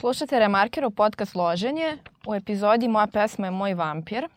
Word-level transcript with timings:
Slušate 0.00 0.38
Remarkerov 0.38 0.90
podcast 0.90 1.34
Loženje. 1.34 1.98
U 2.26 2.34
epizodi 2.34 2.88
Moja 2.88 3.06
pesma 3.06 3.46
je 3.46 3.50
Moj 3.50 3.74
vampir. 3.74 4.28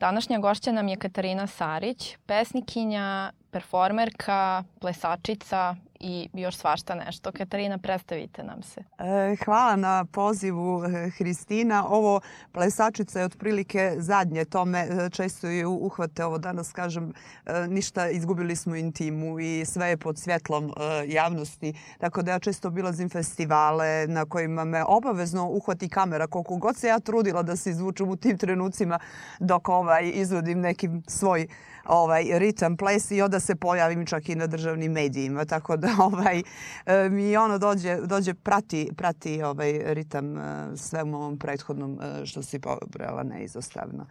Današnja 0.00 0.38
gošća 0.38 0.72
nam 0.72 0.88
je 0.88 0.96
Katarina 0.96 1.46
Sarić, 1.46 2.16
pesnikinja, 2.26 3.32
performerka, 3.50 4.64
plesačica 4.80 5.76
i 6.02 6.28
još 6.32 6.56
svašta 6.56 6.94
nešto. 6.94 7.32
Katarina, 7.32 7.78
predstavite 7.78 8.42
nam 8.42 8.62
se. 8.62 8.80
E, 8.80 9.36
hvala 9.44 9.76
na 9.76 10.04
pozivu, 10.04 10.84
e, 10.84 11.10
Hristina. 11.10 11.86
Ovo 11.88 12.20
plesačica 12.52 13.18
je 13.18 13.24
otprilike 13.24 13.94
zadnje 13.98 14.44
tome. 14.44 14.78
E, 14.78 15.10
često 15.10 15.46
je 15.46 15.66
uhvate 15.66 16.24
ovo 16.24 16.38
danas, 16.38 16.72
kažem, 16.72 17.12
e, 17.46 17.66
ništa, 17.68 18.08
izgubili 18.08 18.56
smo 18.56 18.76
intimu 18.76 19.40
i 19.40 19.64
sve 19.64 19.88
je 19.88 19.96
pod 19.96 20.18
svjetlom 20.18 20.72
javnosti. 21.06 21.74
Tako 21.98 22.22
da 22.22 22.30
ja 22.30 22.38
često 22.38 22.68
obilazim 22.68 23.08
festivale 23.08 24.06
na 24.06 24.24
kojima 24.24 24.64
me 24.64 24.84
obavezno 24.84 25.48
uhvati 25.48 25.88
kamera. 25.88 26.26
Koliko 26.26 26.56
god 26.56 26.76
se 26.76 26.88
ja 26.88 27.00
trudila 27.00 27.42
da 27.42 27.56
se 27.56 27.70
izvučem 27.70 28.08
u 28.08 28.16
tim 28.16 28.38
trenucima 28.38 28.98
dok 29.38 29.68
ovaj, 29.68 30.10
izvodim 30.14 30.60
neki 30.60 30.88
svoj 31.06 31.46
ovaj 31.84 32.38
ritam 32.38 32.76
ples 32.76 33.10
i 33.10 33.22
onda 33.22 33.40
se 33.40 33.54
pojavim 33.54 34.06
čak 34.06 34.28
i 34.28 34.34
na 34.34 34.46
državnim 34.46 34.92
medijima 34.92 35.44
tako 35.44 35.76
da 35.76 35.91
ovaj 36.12 36.42
e, 36.86 37.08
mi 37.08 37.36
ono 37.36 37.58
dođe 37.58 37.96
dođe 37.96 38.34
prati 38.34 38.90
prati 38.96 39.42
ovaj 39.42 39.94
ritam 39.94 40.38
e, 40.38 40.76
sve 40.76 41.02
u 41.02 41.14
ovom 41.14 41.38
prethodnom 41.38 41.98
e, 42.00 42.26
što 42.26 42.42
se 42.42 42.60
pobrala 42.60 43.22
neizostavno. 43.22 44.06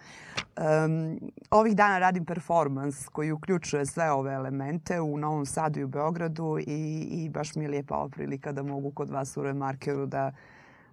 Um, 0.57 1.19
ovih 1.51 1.75
dana 1.75 1.99
radim 1.99 2.25
performans 2.25 3.07
koji 3.07 3.31
uključuje 3.31 3.85
sve 3.85 4.11
ove 4.11 4.33
elemente 4.33 5.01
u 5.01 5.17
Novom 5.17 5.45
Sadu 5.45 5.79
i 5.79 5.83
u 5.83 5.87
Beogradu 5.87 6.57
i, 6.59 7.07
i 7.11 7.29
baš 7.29 7.55
mi 7.55 7.63
je 7.63 7.69
lijepa 7.69 7.95
ova 7.95 8.09
prilika 8.09 8.51
da 8.51 8.63
mogu 8.63 8.91
kod 8.91 9.09
vas 9.09 9.37
u 9.37 9.43
Remarkeru 9.43 10.05
da 10.05 10.31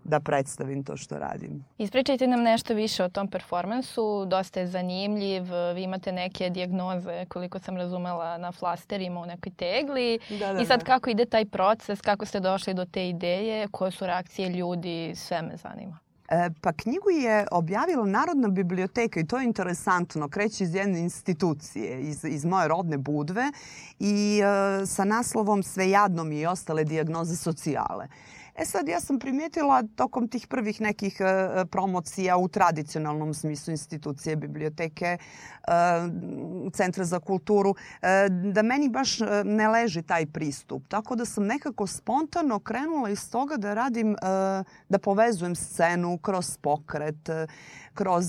da 0.05 0.21
predstavim 0.21 0.85
to 0.85 0.97
što 0.97 1.19
radim. 1.19 1.65
Ispričajte 1.79 2.27
nam 2.27 2.43
nešto 2.43 2.75
više 2.75 3.05
o 3.05 3.09
tom 3.09 3.29
performansu. 3.29 4.25
Dosta 4.27 4.61
je 4.61 4.67
zanimljiv. 4.67 5.43
Vi 5.75 5.83
imate 5.83 6.13
neke 6.13 6.51
dijagnoze, 6.51 7.25
koliko 7.29 7.59
sam 7.59 7.77
razumela, 7.77 8.39
na 8.39 8.53
flasterima 8.53 9.21
u 9.21 9.27
nekoj 9.27 9.53
tegli. 9.53 10.19
Da, 10.39 10.53
da, 10.53 10.61
I 10.61 10.67
sad 10.67 10.81
da. 10.81 10.87
kako 10.87 11.11
ide 11.11 11.25
taj 11.25 11.45
proces, 11.45 12.01
kako 12.01 12.27
ste 12.27 12.41
došli 12.41 12.75
do 12.75 12.85
te 12.85 13.09
ideje, 13.09 13.69
koje 13.69 13.91
su 13.91 14.07
reakcije 14.07 14.49
ljudi, 14.49 15.13
sve 15.17 15.43
me 15.43 15.57
zanima. 15.57 15.99
E, 16.29 16.51
pa 16.61 16.73
knjigu 16.73 17.11
je 17.11 17.47
objavila 17.51 18.07
Narodna 18.07 18.49
biblioteka 18.49 19.21
i 19.21 19.27
to 19.27 19.39
je 19.39 19.45
interesantno. 19.45 20.29
Kreće 20.29 20.65
iz 20.65 20.75
jedne 20.75 21.01
institucije, 21.01 22.01
iz, 22.01 22.25
iz 22.25 22.45
moje 22.45 22.69
rodne 22.69 22.99
budve 22.99 23.53
i 23.99 24.41
e, 24.41 24.87
sa 24.87 25.05
naslovom 25.05 25.63
Sve 25.63 25.91
jadno 25.91 26.25
mi 26.25 26.41
i 26.41 26.47
ostale 26.47 26.85
dijagnoze 26.85 27.37
socijale. 27.37 28.09
E 28.59 28.65
sad, 28.65 28.89
ja 28.89 29.01
sam 29.01 29.19
primijetila 29.19 29.83
tokom 29.97 30.29
tih 30.29 30.47
prvih 30.47 30.81
nekih 30.81 31.21
e, 31.21 31.25
e, 31.25 31.65
promocija 31.65 32.37
u 32.37 32.49
tradicionalnom 32.49 33.35
smislu 33.35 33.71
institucije, 33.71 34.37
biblioteke, 34.37 35.07
e, 35.07 35.19
centra 36.73 37.05
za 37.05 37.21
kulturu, 37.21 37.75
da 38.53 38.63
meni 38.63 38.89
baš 38.89 39.19
ne 39.45 39.69
leži 39.69 40.03
taj 40.03 40.27
pristup. 40.27 40.89
Tako 40.89 41.17
da 41.17 41.25
sam 41.25 41.47
nekako 41.47 41.87
spontano 41.87 42.59
krenula 42.59 43.11
iz 43.11 43.31
toga 43.31 43.57
da 43.57 43.75
radim, 43.75 44.17
da 44.89 44.99
povezujem 44.99 45.55
scenu 45.55 46.19
kroz 46.19 46.57
pokret, 46.57 47.29
kroz 47.95 48.27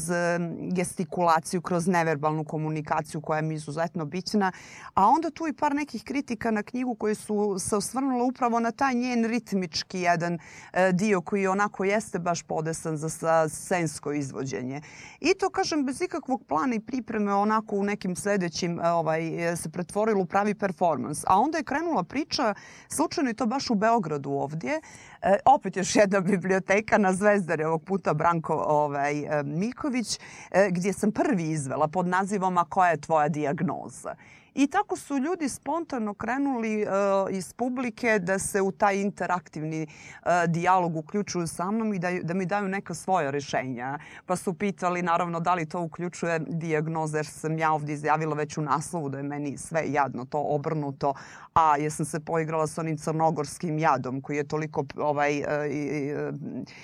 gestikulaciju, 0.71 1.61
kroz 1.61 1.88
neverbalnu 1.88 2.43
komunikaciju 2.43 3.21
koja 3.21 3.41
mi 3.41 3.53
je 3.53 3.55
izuzetno 3.55 4.05
bitna. 4.05 4.52
A 4.93 5.08
onda 5.08 5.30
tu 5.30 5.48
i 5.48 5.54
par 5.54 5.75
nekih 5.75 6.04
kritika 6.04 6.52
na 6.52 6.64
knjigu 6.64 6.95
koji 6.95 7.15
su 7.15 7.55
se 7.59 7.75
osvrnula 7.75 8.23
upravo 8.23 8.59
na 8.59 8.71
taj 8.71 8.93
njen 8.93 9.25
ritmički 9.25 9.99
jedan 9.99 10.18
jedan 10.19 10.39
e, 10.73 10.91
dio 10.91 11.21
koji 11.21 11.47
onako 11.47 11.83
jeste 11.83 12.19
baš 12.19 12.43
podesan 12.43 12.97
za 12.97 13.49
sensko 13.49 14.11
izvođenje. 14.13 14.81
I 15.19 15.33
to 15.33 15.49
kažem 15.49 15.85
bez 15.85 16.02
ikakvog 16.02 16.43
plana 16.47 16.75
i 16.75 16.80
pripreme 16.80 17.33
onako 17.33 17.75
u 17.75 17.83
nekim 17.83 18.15
sljedećim 18.15 18.80
e, 18.80 18.89
ovaj, 18.89 19.52
e, 19.52 19.55
se 19.55 19.69
pretvorilo 19.69 20.21
u 20.21 20.25
pravi 20.25 20.55
performans. 20.55 21.23
A 21.27 21.39
onda 21.39 21.57
je 21.57 21.63
krenula 21.63 22.03
priča, 22.03 22.53
slučajno 22.89 23.30
i 23.30 23.33
to 23.33 23.45
baš 23.45 23.69
u 23.69 23.75
Beogradu 23.75 24.31
ovdje, 24.31 24.81
E, 25.21 25.37
opet 25.45 25.77
još 25.77 25.95
jedna 25.95 26.19
biblioteka 26.19 26.97
na 26.97 27.13
Zvezdari, 27.13 27.63
ovog 27.63 27.83
puta 27.83 28.13
Branko 28.13 28.63
ovaj, 28.67 29.43
Miković, 29.43 30.19
e, 30.51 30.69
gdje 30.71 30.93
sam 30.93 31.11
prvi 31.11 31.43
izvela 31.43 31.87
pod 31.87 32.07
nazivom 32.07 32.57
A 32.57 32.65
koja 32.65 32.89
je 32.89 33.01
tvoja 33.01 33.30
dijagnoza? 33.30 34.15
I 34.59 34.67
tako 34.67 34.95
su 34.95 35.17
ljudi 35.17 35.49
spontano 35.49 36.14
krenuli 36.14 36.83
uh, 36.83 36.89
iz 37.31 37.53
publike 37.53 38.20
da 38.20 38.39
se 38.39 38.61
u 38.61 38.71
taj 38.71 39.02
interaktivni 39.02 39.83
uh, 39.83 40.30
dijalog 40.47 40.95
uključuju 40.95 41.47
sa 41.47 41.71
mnom 41.71 41.93
i 41.93 41.99
da, 41.99 42.11
da 42.23 42.33
mi 42.33 42.45
daju 42.45 42.67
neka 42.67 42.93
svoja 42.93 43.31
rješenja. 43.31 43.99
Pa 44.25 44.36
su 44.36 44.53
pitali 44.53 45.02
naravno 45.02 45.39
da 45.39 45.53
li 45.53 45.65
to 45.65 45.81
uključuje 45.81 46.39
dijagnoze 46.39 47.17
jer 47.17 47.25
sam 47.25 47.58
ja 47.58 47.71
ovdje 47.71 47.93
izjavila 47.93 48.36
već 48.36 48.58
u 48.58 48.61
naslovu 48.61 49.09
da 49.09 49.17
je 49.17 49.23
meni 49.23 49.58
sve 49.58 49.83
jadno 49.87 50.25
to 50.25 50.39
obrnuto. 50.39 51.14
A 51.53 51.77
jesam 51.77 52.05
se 52.05 52.19
poigrala 52.19 52.67
s 52.67 52.77
onim 52.77 52.98
crnogorskim 52.98 53.80
jadom 53.80 54.21
koji 54.21 54.37
je 54.37 54.48
toliko 54.48 54.86
ovaj, 54.98 55.39
uh, 55.39 55.45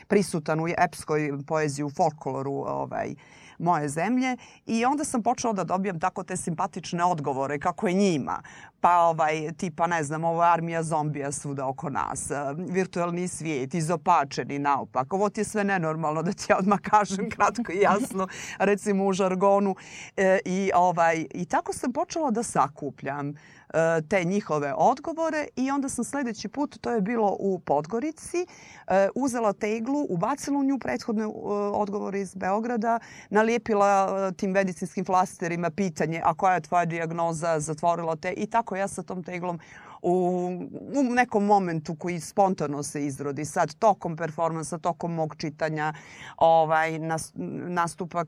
prisutan 0.08 0.60
u 0.60 0.68
epskoj 0.78 1.32
poeziji 1.48 1.86
u 1.86 1.90
folkloru 1.90 2.54
ovaj, 2.54 3.12
uh, 3.12 3.45
moje 3.58 3.90
zemlje 3.90 4.38
i 4.66 4.86
onda 4.86 5.04
sam 5.04 5.24
počela 5.24 5.54
da 5.54 5.64
dobijam 5.64 6.00
tako 6.00 6.24
te 6.24 6.38
simpatične 6.38 7.04
odgovore 7.04 7.60
kako 7.60 7.88
je 7.88 7.94
njima. 7.94 8.42
Pa 8.80 8.98
ovaj, 9.00 9.52
tipa, 9.58 9.88
ne 9.88 10.04
znam, 10.04 10.24
ovo 10.24 10.44
je 10.44 10.52
armija 10.52 10.84
zombija 10.84 11.32
svuda 11.32 11.68
oko 11.68 11.90
nas, 11.90 12.32
e, 12.32 12.36
virtualni 12.58 13.28
svijet, 13.28 13.74
izopačeni 13.74 14.60
naopak. 14.60 15.14
Ovo 15.14 15.30
ti 15.30 15.42
je 15.42 15.46
sve 15.46 15.64
nenormalno 15.64 16.22
da 16.22 16.34
ti 16.34 16.46
ja 16.50 16.58
odmah 16.58 16.80
kažem 16.80 17.30
kratko 17.30 17.72
i 17.72 17.80
jasno, 17.82 18.28
recimo 18.60 19.06
u 19.06 19.14
žargonu. 19.14 19.76
E, 20.18 20.40
i, 20.46 20.72
ovaj, 20.76 21.26
I 21.34 21.46
tako 21.46 21.74
sam 21.74 21.94
počela 21.94 22.32
da 22.32 22.44
sakupljam. 22.44 23.34
E, 23.74 24.02
te 24.10 24.24
njihove 24.24 24.74
odgovore 24.78 25.48
i 25.56 25.72
onda 25.72 25.90
sam 25.90 26.06
sljedeći 26.06 26.48
put, 26.48 26.78
to 26.82 26.92
je 26.92 27.02
bilo 27.02 27.36
u 27.40 27.60
Podgorici, 27.60 28.46
e, 28.88 29.10
uzela 29.16 29.54
teglu, 29.54 30.06
ubacila 30.10 30.60
u 30.60 30.64
nju 30.64 30.80
prethodne 30.80 31.24
e, 31.24 31.28
odgovore 31.74 32.22
iz 32.22 32.36
Beograda, 32.36 33.00
nalijepila 33.30 34.32
tim 34.32 34.52
medicinskim 34.52 35.06
flasterima 35.06 35.70
pitanje 35.70 36.22
a 36.24 36.34
koja 36.34 36.54
je 36.54 36.62
tvoja 36.62 36.86
dijagnoza, 36.86 37.60
zatvorila 37.60 38.16
te 38.16 38.32
i 38.32 38.48
tako 38.48 38.76
ja 38.76 38.88
sa 38.88 39.04
tom 39.04 39.24
teglom 39.24 39.60
u, 40.06 40.48
u 40.96 41.14
nekom 41.14 41.46
momentu 41.46 41.96
koji 41.96 42.20
spontano 42.20 42.84
se 42.84 43.06
izrodi 43.06 43.46
sad 43.46 43.76
tokom 43.76 44.18
performansa, 44.18 44.78
tokom 44.78 45.14
mog 45.14 45.36
čitanja 45.38 45.94
ovaj 46.38 47.00
nas, 47.00 47.32
nastupak 47.68 48.28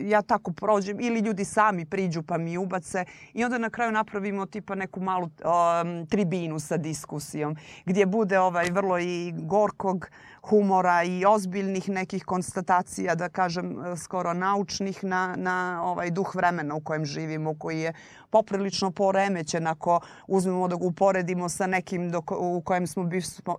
ja 0.00 0.22
tako 0.22 0.52
prođem 0.52 1.00
ili 1.00 1.20
ljudi 1.20 1.44
sami 1.44 1.84
priđu 1.84 2.22
pa 2.22 2.38
mi 2.38 2.58
ubace 2.58 3.04
i 3.32 3.44
onda 3.44 3.58
na 3.58 3.70
kraju 3.70 3.92
napravimo 3.92 4.46
tipa 4.46 4.74
neku 4.74 5.00
malu 5.00 5.24
um, 5.24 6.06
tribinu 6.06 6.58
sa 6.58 6.76
diskusijom 6.76 7.56
gdje 7.84 8.06
bude 8.06 8.38
ovaj 8.38 8.70
vrlo 8.70 8.98
i 8.98 9.32
gorkog 9.36 10.10
humora 10.42 11.02
i 11.02 11.24
ozbiljnih 11.24 11.88
nekih 11.88 12.24
konstatacija 12.24 13.14
da 13.14 13.28
kažem 13.28 13.80
e, 13.80 13.96
skoro 13.96 14.34
naučnih 14.34 15.04
na, 15.04 15.34
na 15.36 15.82
ovaj 15.84 16.10
duh 16.10 16.34
vremena 16.34 16.74
u 16.74 16.80
kojem 16.80 17.04
živimo 17.04 17.54
koji 17.58 17.80
je 17.80 17.92
poprilično 18.30 18.90
poremećen 18.90 19.66
ako 19.66 20.00
uzmemo 20.26 20.68
da 20.68 20.76
ga 20.76 20.84
uporedimo 20.84 21.48
sa 21.48 21.66
nekim 21.66 22.10
dok, 22.10 22.30
u 22.30 22.62
kojem 22.64 22.86
smo 22.86 23.08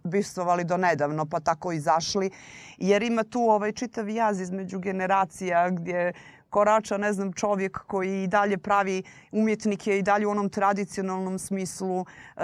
bivstvovali 0.04 0.64
do 0.64 0.78
nedavno 0.78 1.26
pa 1.26 1.40
tako 1.40 1.72
izašli. 1.72 2.30
Jer 2.78 3.04
ima 3.04 3.24
tu 3.24 3.40
ovaj 3.40 3.72
čitav 3.72 4.10
jaz 4.10 4.42
između 4.42 4.80
generacija 4.80 5.70
gdje 5.70 6.14
korača, 6.54 6.98
ne 6.98 7.14
znam, 7.14 7.34
čovjek 7.34 7.78
koji 7.88 8.24
i 8.24 8.28
dalje 8.28 8.58
pravi 8.58 9.04
umjetnike 9.32 9.98
i 9.98 10.04
dalje 10.04 10.28
u 10.28 10.30
onom 10.30 10.50
tradicionalnom 10.50 11.40
smislu 11.40 12.02
e, 12.02 12.44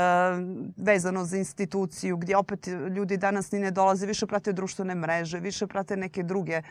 vezano 0.77 1.25
za 1.25 1.37
instituciju 1.37 2.17
gdje 2.17 2.37
opet 2.37 2.67
ljudi 2.67 3.17
danas 3.17 3.51
ni 3.51 3.59
ne 3.59 3.71
dolaze, 3.71 4.07
više 4.07 4.27
prate 4.27 4.53
društvene 4.53 4.95
mreže, 4.95 5.39
više 5.39 5.67
prate 5.67 5.97
neke 5.97 6.23
druge 6.23 6.61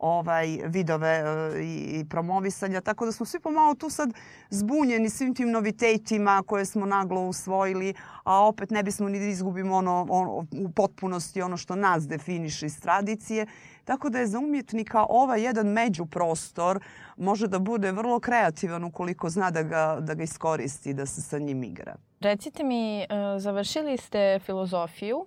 ovaj 0.00 0.58
vidove 0.66 1.08
e, 1.08 1.62
i 1.64 2.04
promovisanja. 2.10 2.80
Tako 2.80 3.06
da 3.06 3.12
smo 3.12 3.26
svi 3.26 3.40
pomalo 3.40 3.74
tu 3.74 3.90
sad 3.90 4.10
zbunjeni 4.50 5.10
svim 5.10 5.34
tim 5.34 5.50
novitetima 5.50 6.42
koje 6.46 6.64
smo 6.64 6.86
naglo 6.86 7.20
usvojili, 7.20 7.94
a 8.24 8.46
opet 8.46 8.70
ne 8.70 8.82
bismo 8.82 9.08
ni 9.08 9.18
da 9.18 9.24
izgubimo 9.24 9.76
ono, 9.76 10.06
ono, 10.10 10.46
u 10.66 10.72
potpunosti 10.72 11.42
ono 11.42 11.56
što 11.56 11.76
nas 11.76 12.08
definiše 12.08 12.66
iz 12.66 12.80
tradicije. 12.80 13.46
Tako 13.84 14.10
da 14.10 14.18
je 14.18 14.26
za 14.26 14.38
umjetnika 14.38 15.06
ovaj 15.08 15.42
jedan 15.42 15.66
međuprostor 15.66 16.80
može 17.16 17.48
da 17.48 17.58
bude 17.58 17.92
vrlo 17.92 18.20
kreativan 18.20 18.84
ukoliko 18.84 19.30
zna 19.30 19.50
da 19.50 19.62
ga, 19.62 19.98
da 20.00 20.14
ga 20.14 20.22
iskoristi, 20.22 20.94
da 20.94 21.06
se 21.06 21.22
sa 21.22 21.38
njim 21.38 21.62
igra. 21.62 21.96
Recite 22.20 22.64
mi, 22.64 23.00
e, 23.00 23.06
završili 23.38 23.96
ste 23.96 24.38
filozofiju 24.38 25.26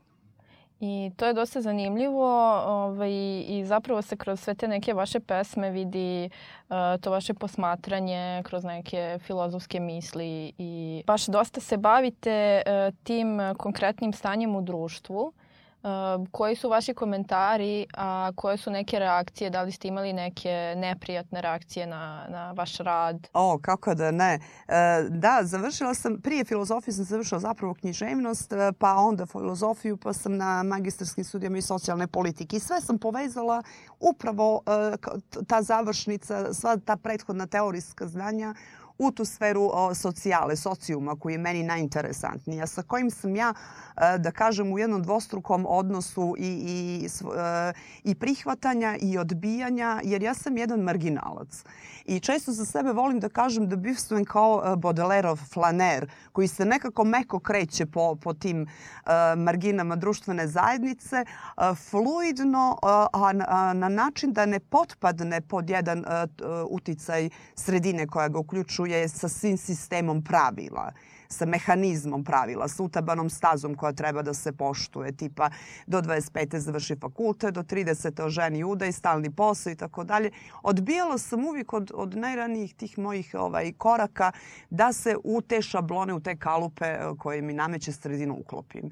I 0.84 1.12
to 1.18 1.26
je 1.26 1.34
dosta 1.34 1.62
zanimljivo 1.62 2.54
ovaj, 2.66 3.12
i 3.48 3.64
zapravo 3.66 4.02
se 4.02 4.16
kroz 4.16 4.40
sve 4.40 4.56
te 4.56 4.68
neke 4.68 4.94
vaše 4.94 5.20
pesme 5.20 5.70
vidi 5.70 6.30
uh, 6.70 6.76
to 7.02 7.12
vaše 7.12 7.34
posmatranje 7.34 8.44
kroz 8.46 8.64
neke 8.64 9.20
filozofske 9.26 9.80
misli 9.80 10.54
i 10.58 11.04
baš 11.08 11.26
dosta 11.26 11.62
se 11.62 11.78
bavite 11.78 12.62
uh, 12.66 12.96
tim 13.04 13.40
konkretnim 13.58 14.14
stanjem 14.14 14.56
u 14.56 14.62
društvu. 14.62 15.34
Ehm, 15.84 16.26
koji 16.32 16.56
su 16.56 16.70
vaši 16.70 16.94
komentari, 16.94 17.86
a 17.94 18.32
koje 18.36 18.58
su 18.58 18.72
neke 18.72 19.00
reakcije? 19.00 19.50
Da 19.50 19.62
li 19.62 19.72
ste 19.72 19.88
imali 19.88 20.14
neke 20.14 20.74
neprijatne 20.78 21.42
reakcije 21.42 21.88
na, 21.88 22.26
na 22.30 22.52
vaš 22.52 22.78
rad? 22.78 23.28
O, 23.34 23.60
kako 23.62 23.96
da 23.96 24.12
ne. 24.12 24.40
E, 24.68 25.04
da, 25.10 25.40
završila 25.44 25.94
sam, 25.94 26.22
prije 26.22 26.46
filozofije 26.46 26.94
sam 26.94 27.06
završila 27.06 27.40
zapravo 27.40 27.74
književnost, 27.74 28.54
e, 28.54 28.72
pa 28.80 28.96
onda 28.96 29.26
filozofiju, 29.26 29.98
pa 29.98 30.14
sam 30.14 30.38
na 30.38 30.64
magistarskim 30.64 31.24
studijama 31.24 31.58
i 31.58 31.62
socijalne 31.62 32.08
politike. 32.08 32.56
I 32.56 32.60
sve 32.60 32.82
sam 32.82 32.98
povezala 32.98 33.64
upravo 34.00 34.62
e, 34.66 34.98
ta 35.48 35.62
završnica, 35.62 36.54
sva 36.54 36.78
ta 36.86 36.96
prethodna 36.96 37.48
teorijska 37.48 38.08
znanja 38.08 38.54
u 39.02 39.12
tu 39.12 39.26
sferu 39.26 39.70
o, 39.74 39.94
socijale, 39.96 40.56
socijuma 40.56 41.16
koji 41.16 41.34
je 41.34 41.38
meni 41.38 41.64
najinteresantnija, 41.64 42.68
sa 42.68 42.82
kojim 42.82 43.10
sam 43.12 43.36
ja, 43.36 43.54
e, 43.98 44.18
da 44.18 44.32
kažem, 44.32 44.72
u 44.74 44.80
jednom 44.80 45.04
dvostrukom 45.04 45.66
odnosu 45.70 46.36
i, 46.38 46.48
i, 46.48 47.06
e, 47.06 47.74
i 48.04 48.16
prihvatanja 48.16 48.98
i 49.02 49.18
odbijanja, 49.18 50.02
jer 50.04 50.24
ja 50.24 50.34
sam 50.34 50.58
jedan 50.58 50.80
marginalac. 50.80 51.64
I 52.06 52.20
često 52.20 52.52
za 52.52 52.66
sebe 52.66 52.92
volim 52.92 53.20
da 53.20 53.30
kažem 53.30 53.70
da 53.70 53.76
bivstvujem 53.76 54.26
kao 54.26 54.62
e, 54.66 54.76
Baudelaireov 54.76 55.40
flaner, 55.54 56.10
koji 56.32 56.48
se 56.48 56.66
nekako 56.66 57.04
meko 57.04 57.40
kreće 57.40 57.86
po, 57.86 58.16
po 58.16 58.34
tim 58.34 58.68
marginama 59.38 59.96
društvene 59.96 60.48
zajednice, 60.48 61.26
fluidno, 61.90 62.78
a 63.14 63.74
na 63.74 63.90
način 63.90 64.34
da 64.34 64.46
ne 64.46 64.60
potpadne 64.60 65.42
pod 65.42 65.70
jedan 65.70 66.06
uticaj 66.70 67.30
sredine 67.56 68.08
koja 68.08 68.28
ga 68.28 68.40
uključuje 68.40 68.91
je 68.92 69.08
sa 69.10 69.30
svim 69.30 69.58
sistemom 69.58 70.22
pravila 70.24 70.92
sa 71.32 71.46
mehanizmom 71.46 72.24
pravila, 72.24 72.68
s 72.68 72.80
utabanom 72.80 73.30
stazom 73.30 73.76
koja 73.76 73.94
treba 73.94 74.22
da 74.22 74.34
se 74.34 74.52
poštuje, 74.52 75.12
tipa 75.12 75.50
do 75.88 76.02
25. 76.02 76.58
završi 76.58 76.96
fakulte, 76.96 77.52
do 77.52 77.64
30. 77.64 78.24
oženi 78.24 78.64
udaj, 78.64 78.92
stalni 78.92 79.32
posao 79.32 79.72
i 79.72 79.76
tako 79.76 80.04
dalje. 80.04 80.32
Odbijala 80.64 81.18
sam 81.18 81.46
uvijek 81.46 81.74
od, 81.74 81.92
od 81.96 82.18
najranijih 82.18 82.76
tih 82.76 82.98
mojih 83.00 83.36
ovaj 83.40 83.74
koraka 83.78 84.32
da 84.70 84.94
se 84.94 85.16
u 85.24 85.42
te 85.42 85.62
šablone, 85.62 86.14
u 86.14 86.20
te 86.20 86.36
kalupe 86.38 86.86
e, 86.86 87.00
koje 87.18 87.42
mi 87.42 87.54
nameće 87.54 87.92
sredinu 87.92 88.38
uklopim. 88.40 88.86
E, 88.86 88.92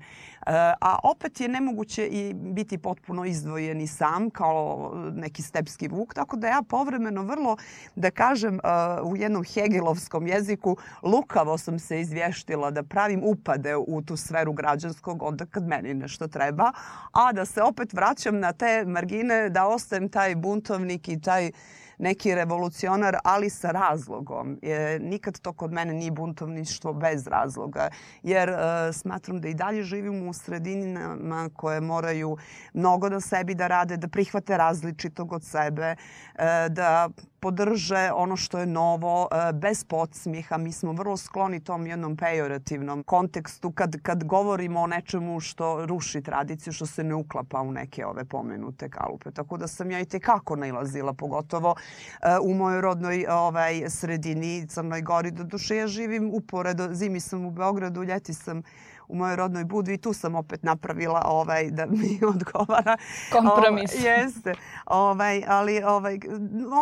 a 0.82 1.00
opet 1.04 1.42
je 1.42 1.48
nemoguće 1.48 2.08
i 2.08 2.34
biti 2.34 2.78
potpuno 2.78 3.26
izdvojeni 3.26 3.88
sam 3.88 4.30
kao 4.30 4.92
neki 5.14 5.42
stepski 5.42 5.88
vuk, 5.88 6.14
tako 6.14 6.38
da 6.38 6.48
ja 6.48 6.62
povremeno 6.70 7.24
vrlo, 7.24 7.58
da 7.96 8.12
kažem, 8.12 8.56
e, 8.56 8.60
u 9.04 9.18
jednom 9.18 9.44
hegelovskom 9.44 10.28
jeziku 10.28 10.78
lukavo 11.04 11.58
sam 11.58 11.80
se 11.80 12.02
izvješala 12.02 12.29
veštila 12.30 12.72
da 12.72 12.84
pravim 12.84 13.24
upade 13.24 13.76
u 13.76 14.02
tu 14.02 14.18
sferu 14.18 14.54
građanskog 14.54 15.24
onda 15.24 15.46
kad 15.46 15.68
meni 15.68 15.94
nešto 15.94 16.28
treba, 16.28 16.72
a 17.12 17.32
da 17.34 17.46
se 17.46 17.62
opet 17.64 17.94
vraćam 17.94 18.40
na 18.40 18.54
te 18.54 18.86
margine, 18.86 19.50
da 19.50 19.68
ostajem 19.68 20.10
taj 20.10 20.36
buntovnik 20.36 21.08
i 21.10 21.22
taj 21.22 21.52
neki 22.00 22.36
revolucionar, 22.36 23.18
ali 23.24 23.50
sa 23.50 23.72
razlogom. 23.72 24.58
E, 24.62 25.00
nikad 25.02 25.40
to 25.40 25.54
kod 25.54 25.74
mene 25.74 25.94
nije 25.94 26.12
buntovništvo 26.12 26.94
bez 26.94 27.28
razloga, 27.28 27.90
jer 28.24 28.50
e, 28.50 28.56
smatram 28.94 29.42
da 29.42 29.48
i 29.48 29.54
dalje 29.54 29.84
živimo 29.84 30.30
u 30.30 30.34
sredinama 30.34 31.50
koje 31.54 31.82
moraju 31.82 32.38
mnogo 32.74 33.10
na 33.10 33.20
sebi 33.20 33.56
da 33.56 33.68
rade, 33.68 33.98
da 33.98 34.08
prihvate 34.08 34.58
različitog 34.58 35.34
od 35.34 35.44
sebe, 35.44 35.96
e, 36.36 36.70
da 36.70 37.10
podrže 37.40 38.12
ono 38.16 38.36
što 38.36 38.60
je 38.60 38.66
novo 38.66 39.28
e, 39.32 39.54
bez 39.54 39.84
podsmiha. 39.84 40.58
Mi 40.58 40.72
smo 40.72 40.92
vrlo 40.92 41.18
skloni 41.18 41.64
tom 41.64 41.88
jednom 41.88 42.18
pejorativnom 42.18 43.04
kontekstu 43.04 43.72
kad, 43.72 44.02
kad 44.02 44.24
govorimo 44.24 44.82
o 44.82 44.88
nečemu 44.88 45.40
što 45.40 45.86
ruši 45.86 46.22
tradiciju, 46.22 46.74
što 46.74 46.86
se 46.86 47.04
ne 47.04 47.16
uklapa 47.16 47.62
u 47.62 47.72
neke 47.72 48.06
ove 48.06 48.26
pomenute 48.26 48.90
kalupe. 48.90 49.32
Tako 49.32 49.58
da 49.58 49.68
sam 49.68 49.92
ja 49.92 50.00
i 50.00 50.06
tekako 50.06 50.56
nailazila, 50.56 51.14
pogotovo 51.14 51.76
e, 52.22 52.38
u 52.42 52.54
mojoj 52.54 52.82
rodnoj 52.82 53.26
ovaj, 53.30 53.90
sredini 53.90 54.68
Crnoj 54.68 55.02
Gori. 55.02 55.32
Do 55.32 55.44
duše 55.44 55.76
ja 55.76 55.88
živim 55.88 56.32
uporedo, 56.34 56.88
zimi 56.92 57.20
sam 57.20 57.46
u 57.46 57.52
Beogradu, 57.52 58.04
ljeti 58.04 58.34
sam 58.34 58.64
u 59.10 59.16
mojoj 59.16 59.36
rodnoj 59.36 59.66
Budvi 59.66 59.94
i 59.94 59.98
tu 59.98 60.14
sam 60.14 60.36
opet 60.36 60.64
napravila 60.64 61.22
ovaj 61.26 61.72
da 61.72 61.86
mi 61.86 62.20
odgovara. 62.36 62.98
Kompromis. 63.32 63.96
Ovaj, 63.96 64.22
jeste. 64.22 64.54
Ovaj, 64.86 65.44
ali 65.48 65.84
ovaj, 65.84 66.20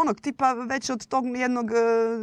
onog 0.02 0.22
tipa 0.22 0.54
već 0.54 0.90
od 0.90 1.08
tog 1.08 1.26
jednog, 1.38 1.72
e, 1.72 1.76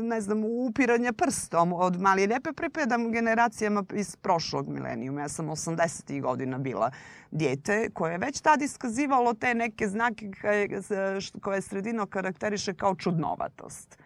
ne 0.02 0.20
znam, 0.20 0.44
upiranja 0.44 1.12
prstom 1.12 1.72
od 1.72 2.00
mali 2.00 2.26
lijepe 2.26 2.52
pripadam 2.52 3.12
generacijama 3.12 3.84
iz 3.94 4.16
prošlog 4.16 4.68
milenijuma. 4.68 5.20
Ja 5.20 5.28
sam 5.28 5.46
80. 5.46 6.20
godina 6.20 6.58
bila 6.58 6.90
dijete 7.30 7.90
koje 7.90 8.12
je 8.12 8.18
već 8.18 8.40
tada 8.40 8.64
iskazivalo 8.64 9.34
te 9.34 9.54
neke 9.54 9.88
znake 9.88 10.30
koje 11.40 11.62
sredino 11.62 12.06
karakteriše 12.06 12.74
kao 12.74 12.94
čudnovatost. 12.94 13.98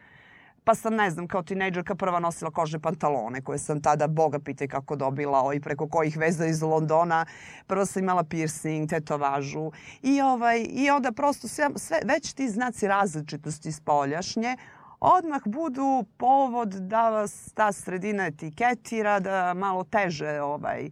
Pa 0.69 0.75
sam, 0.75 0.94
ne 0.94 1.11
znam, 1.11 1.29
kao 1.29 1.43
tinejdžerka 1.43 1.94
prva 1.94 2.20
nosila 2.20 2.50
kožne 2.50 2.79
pantalone 2.79 3.41
koje 3.41 3.59
sam 3.59 3.81
tada, 3.81 4.06
boga 4.06 4.38
pitaj 4.38 4.69
kako 4.69 4.97
dobila, 4.97 5.55
i 5.55 5.61
preko 5.61 5.88
kojih 5.88 6.17
veza 6.17 6.47
iz 6.47 6.62
Londona. 6.62 7.26
Prvo 7.67 7.87
sam 7.87 8.03
imala 8.03 8.25
piercing, 8.25 8.91
tetovažu. 8.91 9.70
I, 10.03 10.20
ovaj, 10.20 10.67
i 10.70 10.91
onda 10.91 11.12
prosto 11.12 11.49
sve, 11.49 11.69
sve, 11.76 12.00
već 12.05 12.32
ti 12.32 12.49
znaci 12.49 12.88
različitosti 12.88 13.73
spoljašnje 13.73 14.56
odmah 15.00 15.43
budu 15.44 16.05
povod 16.17 16.69
da 16.69 17.11
vas 17.11 17.53
ta 17.55 17.73
sredina 17.73 18.26
etiketira, 18.26 19.21
da 19.21 19.55
malo 19.55 19.85
teže 19.85 20.41
ovaj, 20.41 20.91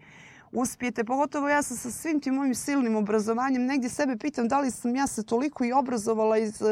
uspijete. 0.56 1.04
Pogotovo 1.04 1.48
ja 1.48 1.62
sam 1.62 1.76
sa 1.76 1.90
svim 1.90 2.20
tim 2.20 2.34
mojim 2.34 2.54
silnim 2.54 2.96
obrazovanjem 2.96 3.66
negdje 3.66 3.90
sebe 3.90 4.16
pitam 4.16 4.48
da 4.48 4.60
li 4.60 4.70
sam 4.70 4.96
ja 4.96 5.06
se 5.06 5.22
toliko 5.22 5.64
i 5.64 5.72
obrazovala 5.72 6.38
iz, 6.38 6.62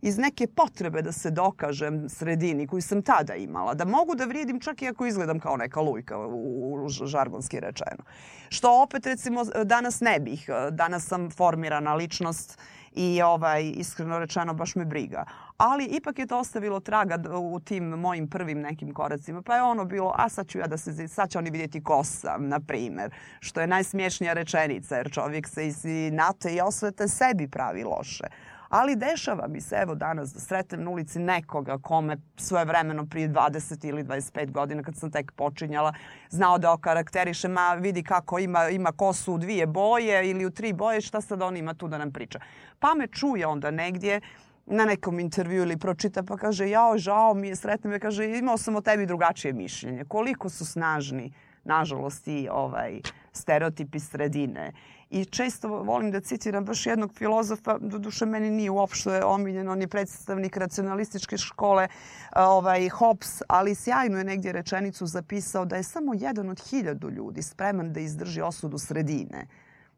iz 0.00 0.18
neke 0.18 0.46
potrebe 0.46 1.02
da 1.02 1.12
se 1.12 1.30
dokažem 1.30 2.08
sredini 2.08 2.66
koju 2.66 2.82
sam 2.82 3.02
tada 3.02 3.34
imala. 3.34 3.74
Da 3.74 3.84
mogu 3.84 4.14
da 4.14 4.24
vrijedim 4.24 4.60
čak 4.60 4.82
i 4.82 4.88
ako 4.88 5.06
izgledam 5.06 5.40
kao 5.40 5.56
neka 5.56 5.80
lujka 5.80 6.18
u, 6.18 6.74
u 6.74 6.88
žargonski 6.88 7.60
rečeno. 7.60 8.04
Što 8.48 8.82
opet 8.82 9.06
recimo 9.06 9.44
danas 9.64 10.00
ne 10.00 10.20
bih. 10.20 10.48
Danas 10.70 11.06
sam 11.06 11.30
formirana 11.30 11.94
ličnost 11.94 12.58
i 12.92 13.22
ovaj 13.22 13.72
iskreno 13.76 14.18
rečeno 14.18 14.54
baš 14.54 14.74
me 14.74 14.84
briga. 14.84 15.24
Ali 15.56 15.84
ipak 15.84 16.18
je 16.18 16.26
to 16.26 16.38
ostavilo 16.38 16.80
traga 16.80 17.18
u 17.38 17.60
tim 17.60 17.84
mojim 17.84 18.28
prvim 18.30 18.60
nekim 18.60 18.94
koracima. 18.94 19.42
Pa 19.42 19.54
je 19.56 19.62
ono 19.62 19.84
bilo, 19.84 20.14
a 20.16 20.28
sad 20.28 20.48
ću 20.48 20.58
ja 20.58 20.66
da 20.66 20.76
se, 20.76 21.08
sad 21.08 21.30
će 21.30 21.38
oni 21.38 21.50
vidjeti 21.50 21.82
ko 21.82 22.04
sam, 22.04 22.48
na 22.48 22.60
primjer. 22.60 23.14
Što 23.40 23.60
je 23.60 23.66
najsmiješnija 23.66 24.32
rečenica, 24.32 24.96
jer 24.96 25.12
čovjek 25.12 25.48
se 25.48 25.66
iz 25.66 25.84
nate 26.12 26.54
i 26.54 26.60
osvete 26.60 27.08
sebi 27.08 27.48
pravi 27.48 27.84
loše. 27.84 28.24
Ali 28.70 28.96
dešava 28.96 29.48
mi 29.48 29.60
se, 29.60 29.76
evo 29.76 29.94
danas, 29.94 30.32
da 30.32 30.40
sretnem 30.40 30.84
na 30.84 30.90
ulici 30.90 31.18
nekoga 31.18 31.78
kome 31.78 32.16
svoje 32.36 32.64
vremeno 32.64 33.06
prije 33.06 33.28
20 33.28 33.88
ili 33.88 34.04
25 34.04 34.50
godina 34.50 34.82
kad 34.82 34.96
sam 34.96 35.10
tek 35.10 35.32
počinjala, 35.32 35.92
znao 36.28 36.58
da 36.58 36.72
okarakteriše, 36.72 37.48
ma 37.48 37.74
vidi 37.74 38.02
kako 38.02 38.38
ima, 38.38 38.68
ima 38.68 38.92
kosu 38.92 39.34
u 39.34 39.38
dvije 39.38 39.66
boje 39.66 40.30
ili 40.30 40.46
u 40.46 40.50
tri 40.50 40.72
boje, 40.72 41.00
šta 41.00 41.20
sad 41.20 41.42
on 41.42 41.56
ima 41.56 41.74
tu 41.74 41.88
da 41.88 41.98
nam 41.98 42.12
priča. 42.12 42.40
Pa 42.78 42.94
me 42.94 43.06
čuje 43.06 43.46
onda 43.46 43.70
negdje, 43.70 44.20
na 44.66 44.84
nekom 44.84 45.20
intervju 45.20 45.62
ili 45.62 45.76
pročita 45.76 46.22
pa 46.22 46.36
kaže 46.36 46.70
jao, 46.70 46.98
žao 46.98 47.34
mi 47.34 47.48
je, 47.48 47.56
sretno 47.56 47.90
me, 47.90 47.98
kaže 47.98 48.38
imao 48.38 48.56
sam 48.58 48.76
o 48.76 48.80
tebi 48.80 49.06
drugačije 49.06 49.52
mišljenje. 49.52 50.04
Koliko 50.08 50.48
su 50.48 50.66
snažni, 50.66 51.32
nažalost, 51.64 52.28
i 52.28 52.48
ovaj, 52.52 53.00
stereotipi 53.32 54.00
sredine. 54.00 54.72
I 55.10 55.24
često 55.24 55.68
volim 55.68 56.10
da 56.10 56.20
citiram 56.20 56.64
baš 56.64 56.86
jednog 56.86 57.14
filozofa, 57.14 57.78
doduše 57.78 58.26
meni 58.26 58.50
nije 58.50 58.70
uopšte 58.70 59.24
omiljen, 59.24 59.68
on 59.68 59.80
je 59.80 59.88
predstavnik 59.88 60.56
racionalističke 60.56 61.36
škole 61.36 61.88
ovaj, 62.36 62.88
Hobbes, 62.88 63.42
ali 63.48 63.74
sjajno 63.74 64.18
je 64.18 64.24
negdje 64.24 64.52
rečenicu 64.52 65.06
zapisao 65.06 65.64
da 65.64 65.76
je 65.76 65.82
samo 65.82 66.14
jedan 66.14 66.50
od 66.50 66.60
hiljadu 66.70 67.10
ljudi 67.10 67.42
spreman 67.42 67.92
da 67.92 68.00
izdrži 68.00 68.40
osudu 68.40 68.78
sredine 68.78 69.46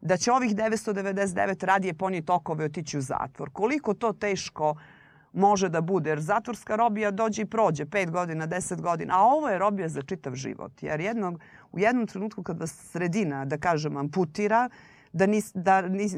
da 0.02 0.16
će 0.16 0.32
ovih 0.32 0.56
999 0.56 1.64
radije 1.64 1.94
ponijeti 1.94 2.32
okove 2.32 2.64
otići 2.64 2.98
u 2.98 3.00
zatvor. 3.00 3.50
Koliko 3.52 3.94
to 3.94 4.12
teško 4.12 4.74
može 5.32 5.68
da 5.68 5.80
bude, 5.80 6.10
jer 6.10 6.20
zatvorska 6.20 6.76
robija 6.76 7.10
dođe 7.10 7.42
i 7.42 7.46
prođe 7.46 7.84
5 7.84 8.10
godina, 8.10 8.46
10 8.46 8.80
godina, 8.80 9.14
a 9.16 9.22
ovo 9.22 9.48
je 9.48 9.58
robija 9.58 9.88
za 9.88 10.02
čitav 10.02 10.34
život. 10.34 10.82
Jer 10.82 11.00
jednog, 11.00 11.40
u 11.72 11.78
jednom 11.78 12.06
trenutku 12.06 12.42
kad 12.42 12.60
vas 12.60 12.74
sredina, 12.90 13.44
da 13.44 13.58
kažem, 13.58 13.96
amputira, 13.96 14.68
da, 15.12 15.26
nis, 15.26 15.52
da 15.54 15.80
nis, 15.82 16.12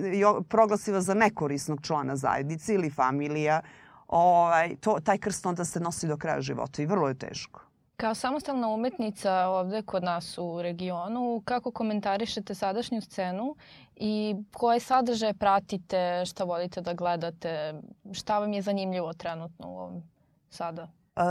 proglasi 0.48 0.92
vas 0.92 1.04
za 1.04 1.14
nekorisnog 1.14 1.80
člana 1.82 2.16
zajednice 2.16 2.74
ili 2.74 2.90
familija, 2.90 3.60
ovaj, 4.08 4.76
to, 4.76 4.98
taj 5.04 5.18
krst 5.18 5.46
onda 5.46 5.64
se 5.64 5.80
nosi 5.80 6.08
do 6.08 6.16
kraja 6.16 6.40
života 6.40 6.82
i 6.82 6.86
vrlo 6.86 7.08
je 7.08 7.18
teško. 7.18 7.60
Kao 7.96 8.14
samostalna 8.14 8.68
umetnica 8.68 9.46
ovde 9.46 9.82
kod 9.82 10.02
nas 10.02 10.38
u 10.38 10.62
regionu, 10.62 11.42
kako 11.44 11.70
komentarišete 11.70 12.54
sadašnju 12.54 13.00
scenu 13.00 13.56
i 13.96 14.36
koje 14.52 14.80
sadržaje 14.80 15.34
pratite, 15.34 16.22
šta 16.26 16.44
volite 16.44 16.80
da 16.80 16.94
gledate, 16.94 17.74
šta 18.12 18.38
vam 18.38 18.52
je 18.52 18.62
zanimljivo 18.62 19.12
trenutno 19.12 19.68
u 19.68 19.78
ovom 19.78 20.02
sada? 20.50 20.88
E, 21.16 21.22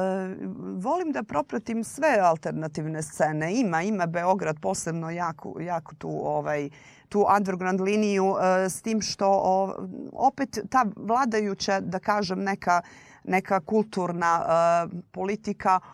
volim 0.78 1.12
da 1.12 1.24
propratim 1.24 1.84
sve 1.84 2.20
alternativne 2.24 3.02
scene. 3.02 3.60
Ima, 3.60 3.82
ima 3.82 4.06
Beograd 4.06 4.56
posebno 4.62 5.10
jako, 5.10 5.62
jako 5.62 5.96
tu 5.96 6.10
ovaj, 6.10 6.70
tu 7.14 7.26
underground 7.38 7.82
liniju 7.82 8.36
e, 8.36 8.70
s 8.70 8.82
tim 8.82 9.02
što 9.02 9.30
opet 10.14 10.60
ta 10.70 10.86
vladajuća, 10.96 11.80
da 11.80 12.00
kažem, 12.00 12.44
neka, 12.44 12.82
neka 13.24 13.60
kulturna 13.60 14.42
e, 14.42 14.96
politika 15.12 15.80
e, 15.80 15.90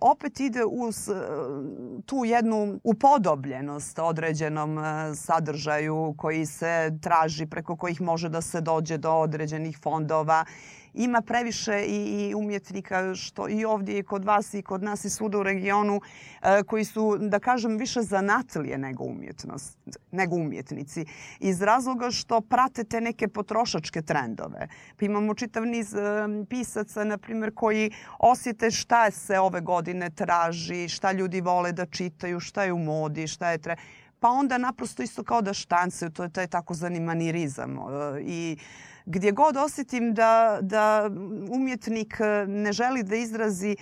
opet 0.00 0.40
ide 0.40 0.64
uz 0.64 1.10
tu 2.06 2.24
jednu 2.24 2.80
upodobljenost 2.84 3.98
određenom 3.98 4.78
sadržaju 5.14 6.14
koji 6.18 6.46
se 6.46 6.98
traži, 7.02 7.46
preko 7.46 7.76
kojih 7.76 8.00
može 8.00 8.28
da 8.28 8.40
se 8.40 8.60
dođe 8.60 8.98
do 8.98 9.12
određenih 9.12 9.78
fondova 9.82 10.44
ima 10.94 11.20
previše 11.20 11.84
i, 11.86 12.28
i 12.28 12.34
umjetnika 12.34 13.14
što 13.14 13.48
i 13.48 13.64
ovdje 13.64 13.98
i 13.98 14.02
kod 14.02 14.24
vas 14.24 14.54
i 14.54 14.62
kod 14.62 14.82
nas 14.82 15.04
i 15.04 15.10
svuda 15.10 15.38
u 15.38 15.42
regionu 15.42 16.00
e, 16.42 16.62
koji 16.62 16.84
su, 16.84 17.18
da 17.18 17.38
kažem, 17.38 17.76
više 17.76 18.02
zanatlije 18.02 18.78
nego 18.78 19.04
umjetnost, 19.04 19.78
nego 20.10 20.36
umjetnici. 20.36 21.04
Iz 21.40 21.62
razloga 21.62 22.10
što 22.10 22.40
prate 22.40 22.84
te 22.84 23.00
neke 23.00 23.28
potrošačke 23.28 24.02
trendove. 24.02 24.68
Pa 24.96 25.04
imamo 25.04 25.34
čitav 25.34 25.66
niz 25.66 25.94
e, 25.94 25.98
pisaca, 26.48 27.04
na 27.04 27.18
primjer, 27.18 27.52
koji 27.54 27.90
osjete 28.18 28.70
šta 28.70 29.10
se 29.10 29.38
ove 29.38 29.60
godine 29.60 30.10
traži, 30.10 30.88
šta 30.88 31.12
ljudi 31.12 31.40
vole 31.40 31.72
da 31.72 31.86
čitaju, 31.86 32.40
šta 32.40 32.64
je 32.64 32.72
u 32.72 32.78
modi, 32.78 33.26
šta 33.26 33.50
je 33.50 33.58
tre... 33.58 33.76
Pa 34.20 34.28
onda 34.28 34.58
naprosto 34.58 35.02
isto 35.02 35.24
kao 35.24 35.42
da 35.42 35.54
štancaju, 35.54 36.10
to 36.10 36.22
je 36.22 36.28
taj 36.28 36.46
takozvani 36.46 37.00
manirizam. 37.00 37.78
E, 37.78 37.80
I 38.22 38.56
gdje 39.06 39.32
god 39.32 39.56
osjetim 39.56 40.14
da, 40.14 40.58
da 40.60 41.10
umjetnik 41.50 42.16
e, 42.20 42.46
ne 42.46 42.72
želi 42.72 43.02
da 43.02 43.16
izrazi 43.16 43.70
e, 43.70 43.76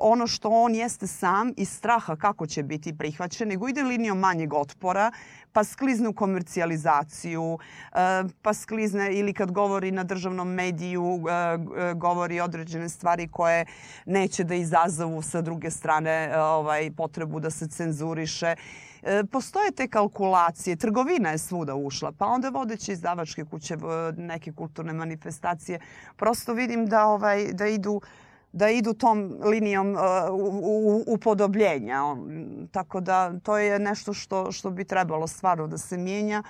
ono 0.00 0.26
što 0.26 0.48
on 0.48 0.74
jeste 0.74 1.06
sam 1.06 1.52
iz 1.56 1.68
straha 1.68 2.16
kako 2.16 2.46
će 2.46 2.62
biti 2.62 2.98
prihvaćen, 2.98 3.48
nego 3.48 3.68
ide 3.68 3.82
linijom 3.82 4.18
manjeg 4.18 4.54
otpora, 4.54 5.12
pa 5.52 5.64
sklizne 5.64 6.08
u 6.08 6.12
komercijalizaciju, 6.12 7.58
e, 7.92 7.96
pa 8.42 8.54
sklizne 8.54 9.14
ili 9.14 9.32
kad 9.34 9.52
govori 9.52 9.90
na 9.90 10.04
državnom 10.04 10.48
mediju, 10.48 11.20
govori 11.96 12.40
određene 12.40 12.88
stvari 12.88 13.28
koje 13.28 13.66
neće 14.06 14.44
da 14.44 14.54
izazovu 14.54 15.22
sa 15.22 15.40
druge 15.40 15.70
strane 15.70 16.40
ovaj 16.40 16.90
potrebu 16.96 17.40
da 17.40 17.50
se 17.50 17.68
cenzuriše. 17.68 18.54
E, 19.06 19.24
postoje 19.24 19.70
te 19.72 19.88
kalkulacije, 19.88 20.76
trgovina 20.76 21.30
je 21.30 21.38
svuda 21.38 21.74
ušla, 21.74 22.12
pa 22.12 22.26
onda 22.26 22.48
vodeći 22.48 22.92
izdavačke 22.92 23.44
kuće, 23.44 23.74
e, 23.74 24.12
neke 24.16 24.52
kulturne 24.52 24.92
manifestacije, 24.92 25.80
prosto 26.16 26.52
vidim 26.52 26.86
da, 26.86 27.06
ovaj, 27.06 27.52
da 27.52 27.66
idu 27.66 28.00
da 28.52 28.68
idu 28.68 28.94
tom 28.94 29.36
linijom 29.44 29.92
uh, 29.92 30.00
upodobljenja. 31.06 32.02
Tako 32.70 33.00
da 33.00 33.32
to 33.42 33.58
je 33.58 33.78
nešto 33.78 34.12
što, 34.12 34.52
što 34.52 34.70
bi 34.70 34.84
trebalo 34.84 35.26
stvarno 35.26 35.66
da 35.66 35.78
se 35.78 35.96
mijenja. 35.96 36.42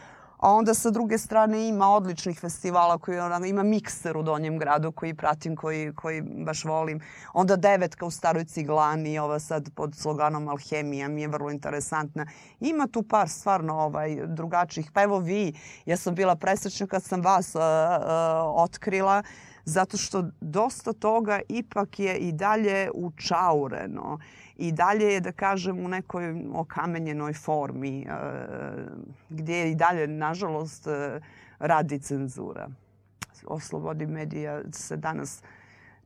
A 0.46 0.52
onda 0.52 0.74
sa 0.74 0.90
druge 0.90 1.18
strane 1.18 1.68
ima 1.68 1.88
odličnih 1.88 2.40
festivala 2.40 2.98
koji 2.98 3.18
ona, 3.18 3.46
ima 3.46 3.62
mikser 3.62 4.16
u 4.16 4.22
Donjem 4.22 4.58
gradu 4.58 4.92
koji 4.92 5.14
pratim, 5.14 5.56
koji, 5.56 5.92
koji 5.94 6.22
baš 6.22 6.64
volim. 6.64 7.00
Onda 7.34 7.56
devetka 7.56 8.06
u 8.06 8.10
Staroj 8.10 8.44
Ciglani, 8.44 9.18
ova 9.18 9.38
sad 9.38 9.70
pod 9.74 9.94
sloganom 9.96 10.48
Alhemija 10.48 11.08
mi 11.08 11.22
je 11.22 11.28
vrlo 11.28 11.50
interesantna. 11.50 12.26
Ima 12.60 12.86
tu 12.86 13.02
par 13.02 13.28
stvarno 13.28 13.74
ovaj, 13.74 14.26
drugačijih. 14.26 14.90
Pa 14.94 15.02
evo 15.02 15.18
vi, 15.18 15.54
ja 15.86 15.96
sam 15.96 16.14
bila 16.14 16.36
presrećna 16.36 16.86
kad 16.86 17.02
sam 17.02 17.22
vas 17.22 17.54
uh, 17.54 17.60
uh, 17.60 18.62
otkrila 18.62 19.22
zato 19.66 19.96
što 19.96 20.24
dosta 20.40 20.92
toga 20.92 21.40
ipak 21.48 21.98
je 21.98 22.16
i 22.16 22.32
dalje 22.32 22.90
učaureno 22.94 24.18
i 24.56 24.72
dalje 24.72 25.12
je, 25.12 25.20
da 25.20 25.32
kažem, 25.32 25.84
u 25.84 25.88
nekoj 25.88 26.44
okamenjenoj 26.54 27.32
formi 27.32 28.00
e, 28.00 28.06
gdje 29.28 29.70
i 29.70 29.74
dalje, 29.74 30.06
nažalost, 30.06 30.86
e, 30.86 31.20
radi 31.58 31.98
cenzura. 31.98 32.68
O 33.46 33.60
slobodi 33.60 34.06
medija 34.06 34.60
se 34.72 34.96
danas 34.96 35.42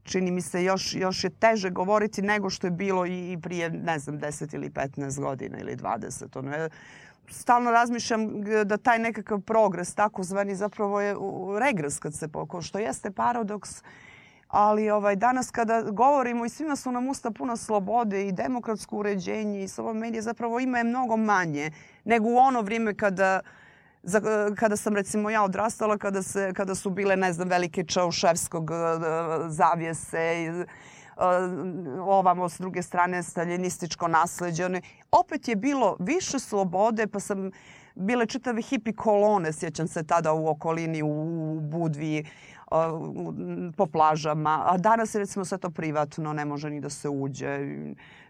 čini 0.02 0.30
mi 0.30 0.40
se 0.40 0.64
još, 0.64 0.94
još 0.94 1.24
je 1.24 1.30
teže 1.30 1.70
govoriti 1.70 2.22
nego 2.22 2.50
što 2.50 2.66
je 2.66 2.70
bilo 2.70 3.06
i 3.06 3.38
prije, 3.42 3.70
ne 3.70 3.98
znam, 3.98 4.18
10 4.18 4.54
ili 4.54 4.70
15 4.70 5.20
godina 5.20 5.58
ili 5.58 5.76
20. 5.76 6.38
Ono 6.38 6.56
je, 6.56 6.70
stalno 7.30 7.70
razmišljam 7.70 8.42
da 8.64 8.76
taj 8.76 8.98
nekakav 8.98 9.40
progres, 9.40 9.94
takozvani, 9.94 10.54
zapravo 10.54 11.00
je 11.00 11.16
regres 11.58 11.98
kad 11.98 12.14
se 12.14 12.28
poko, 12.28 12.62
što 12.62 12.78
jeste 12.78 13.10
paradoks. 13.10 13.82
Ali 14.48 14.90
ovaj 14.90 15.16
danas 15.16 15.50
kada 15.50 15.82
govorimo 15.82 16.44
i 16.44 16.48
svima 16.48 16.76
su 16.76 16.92
nam 16.92 17.08
usta 17.08 17.30
puno 17.30 17.56
slobode 17.56 18.28
i 18.28 18.32
demokratsko 18.32 18.96
uređenje 18.96 19.62
i 19.62 19.68
sloboda 19.68 19.98
medije 19.98 20.22
zapravo 20.22 20.60
ima 20.60 20.78
je 20.78 20.84
mnogo 20.84 21.16
manje 21.16 21.70
nego 22.04 22.28
u 22.28 22.36
ono 22.36 22.60
vrijeme 22.60 22.94
kada 22.94 23.40
za, 24.02 24.20
kada 24.56 24.76
sam 24.76 24.96
recimo 24.96 25.30
ja 25.30 25.42
odrastala 25.42 25.98
kada 25.98 26.22
se 26.22 26.52
kada 26.56 26.74
su 26.74 26.90
bile 26.90 27.16
ne 27.16 27.32
znam 27.32 27.48
velike 27.48 27.84
Čauševskog 27.84 28.70
e, 28.70 28.74
e, 28.74 29.48
zavjese 29.48 30.64
Eh, 31.20 32.00
ovamo 32.00 32.48
s 32.48 32.58
druge 32.58 32.82
strane 32.82 33.22
staljinističko 33.22 34.08
nasledđe. 34.08 34.64
Ono, 34.64 34.80
opet 35.10 35.48
je 35.48 35.56
bilo 35.56 35.96
više 35.98 36.38
slobode 36.38 37.06
pa 37.06 37.20
sam 37.20 37.50
bile 37.94 38.26
čitave 38.26 38.62
hipi 38.62 38.92
kolone, 38.92 39.52
sjećam 39.52 39.88
se 39.88 40.06
tada 40.06 40.32
u 40.32 40.48
okolini 40.48 41.02
u 41.02 41.58
Budvi, 41.60 42.18
eh, 42.18 42.24
po 43.76 43.86
plažama. 43.86 44.62
A 44.66 44.78
danas 44.78 45.14
recimo 45.14 45.44
sve 45.44 45.58
to 45.58 45.70
privatno, 45.70 46.32
ne 46.32 46.44
može 46.44 46.70
ni 46.70 46.80
da 46.80 46.90
se 46.90 47.08
uđe. 47.08 47.58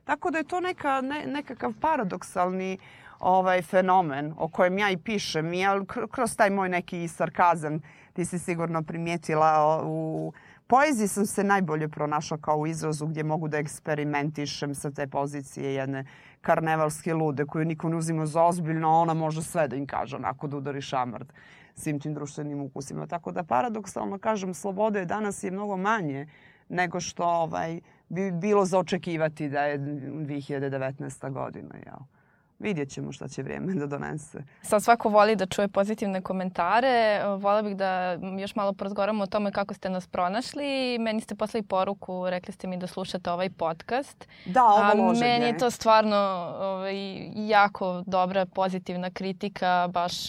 Tako 0.04 0.30
da 0.30 0.38
je 0.38 0.44
to 0.44 0.60
neka, 0.60 1.00
ne, 1.00 1.26
nekakav 1.26 1.72
paradoksalni 1.80 2.78
ovaj 3.20 3.62
fenomen 3.62 4.34
o 4.38 4.48
kojem 4.48 4.78
ja 4.78 4.90
i 4.90 4.96
pišem. 4.96 5.52
I 5.54 5.64
kroz 6.10 6.36
taj 6.36 6.50
moj 6.50 6.68
neki 6.68 7.08
sarkazam 7.08 7.80
ti 8.12 8.24
si 8.24 8.38
sigurno 8.38 8.82
primijetila 8.82 9.82
u 9.84 10.32
poeziji 10.70 11.08
sam 11.08 11.26
se 11.26 11.44
najbolje 11.44 11.88
pronašla 11.88 12.38
kao 12.38 12.56
u 12.56 12.66
izrazu 12.66 13.06
gdje 13.06 13.24
mogu 13.24 13.48
da 13.48 13.58
eksperimentišem 13.58 14.74
sa 14.74 14.90
te 14.90 15.06
pozicije 15.06 15.74
jedne 15.74 16.04
karnevalske 16.40 17.14
lude 17.14 17.46
koju 17.46 17.64
niko 17.64 17.88
ne 17.88 17.96
uzima 17.96 18.26
za 18.26 18.44
ozbiljno, 18.44 18.88
a 18.88 19.00
ona 19.00 19.14
može 19.14 19.42
sve 19.42 19.68
da 19.68 19.76
im 19.76 19.86
kaže 19.86 20.16
onako 20.16 20.46
da 20.46 20.56
udari 20.56 20.80
šamard 20.80 21.32
svim 21.74 22.00
tim 22.00 22.14
društvenim 22.14 22.60
ukusima. 22.60 23.06
Tako 23.06 23.32
da 23.32 23.42
paradoksalno 23.42 24.18
kažem, 24.18 24.54
slobode 24.54 24.98
je 24.98 25.06
danas 25.06 25.44
je 25.44 25.50
mnogo 25.50 25.76
manje 25.76 26.26
nego 26.68 27.00
što 27.00 27.24
ovaj, 27.24 27.80
bi 28.08 28.30
bilo 28.30 28.64
za 28.64 28.78
očekivati 28.78 29.48
da 29.48 29.64
je 29.64 29.78
2019. 29.78 31.32
godina. 31.32 31.74
Jel? 31.86 32.19
Vidjet 32.60 32.90
ćemo 32.90 33.12
šta 33.12 33.28
će 33.28 33.42
vrijeme 33.42 33.74
da 33.74 33.86
donese. 33.86 34.42
Sad 34.62 34.82
svako 34.82 35.08
voli 35.08 35.36
da 35.36 35.46
čuje 35.46 35.68
pozitivne 35.68 36.22
komentare. 36.22 37.22
Vola 37.38 37.62
bih 37.62 37.76
da 37.76 38.12
još 38.38 38.54
malo 38.54 38.72
porazgovaramo 38.72 39.24
o 39.24 39.26
tome 39.26 39.52
kako 39.52 39.74
ste 39.74 39.90
nas 39.90 40.06
pronašli. 40.06 40.98
Meni 40.98 41.20
ste 41.20 41.34
poslali 41.34 41.62
poruku, 41.62 42.30
rekli 42.30 42.52
ste 42.54 42.66
mi 42.66 42.76
da 42.76 42.86
slušate 42.86 43.30
ovaj 43.30 43.50
podcast. 43.50 44.28
Da, 44.44 44.64
ovo 44.64 45.06
loženje. 45.06 45.28
Meni 45.28 45.44
je 45.44 45.58
to 45.58 45.70
stvarno 45.70 46.16
ovaj, 46.60 47.30
jako 47.48 48.02
dobra 48.06 48.46
pozitivna 48.46 49.10
kritika. 49.10 49.88
Baš, 49.92 50.28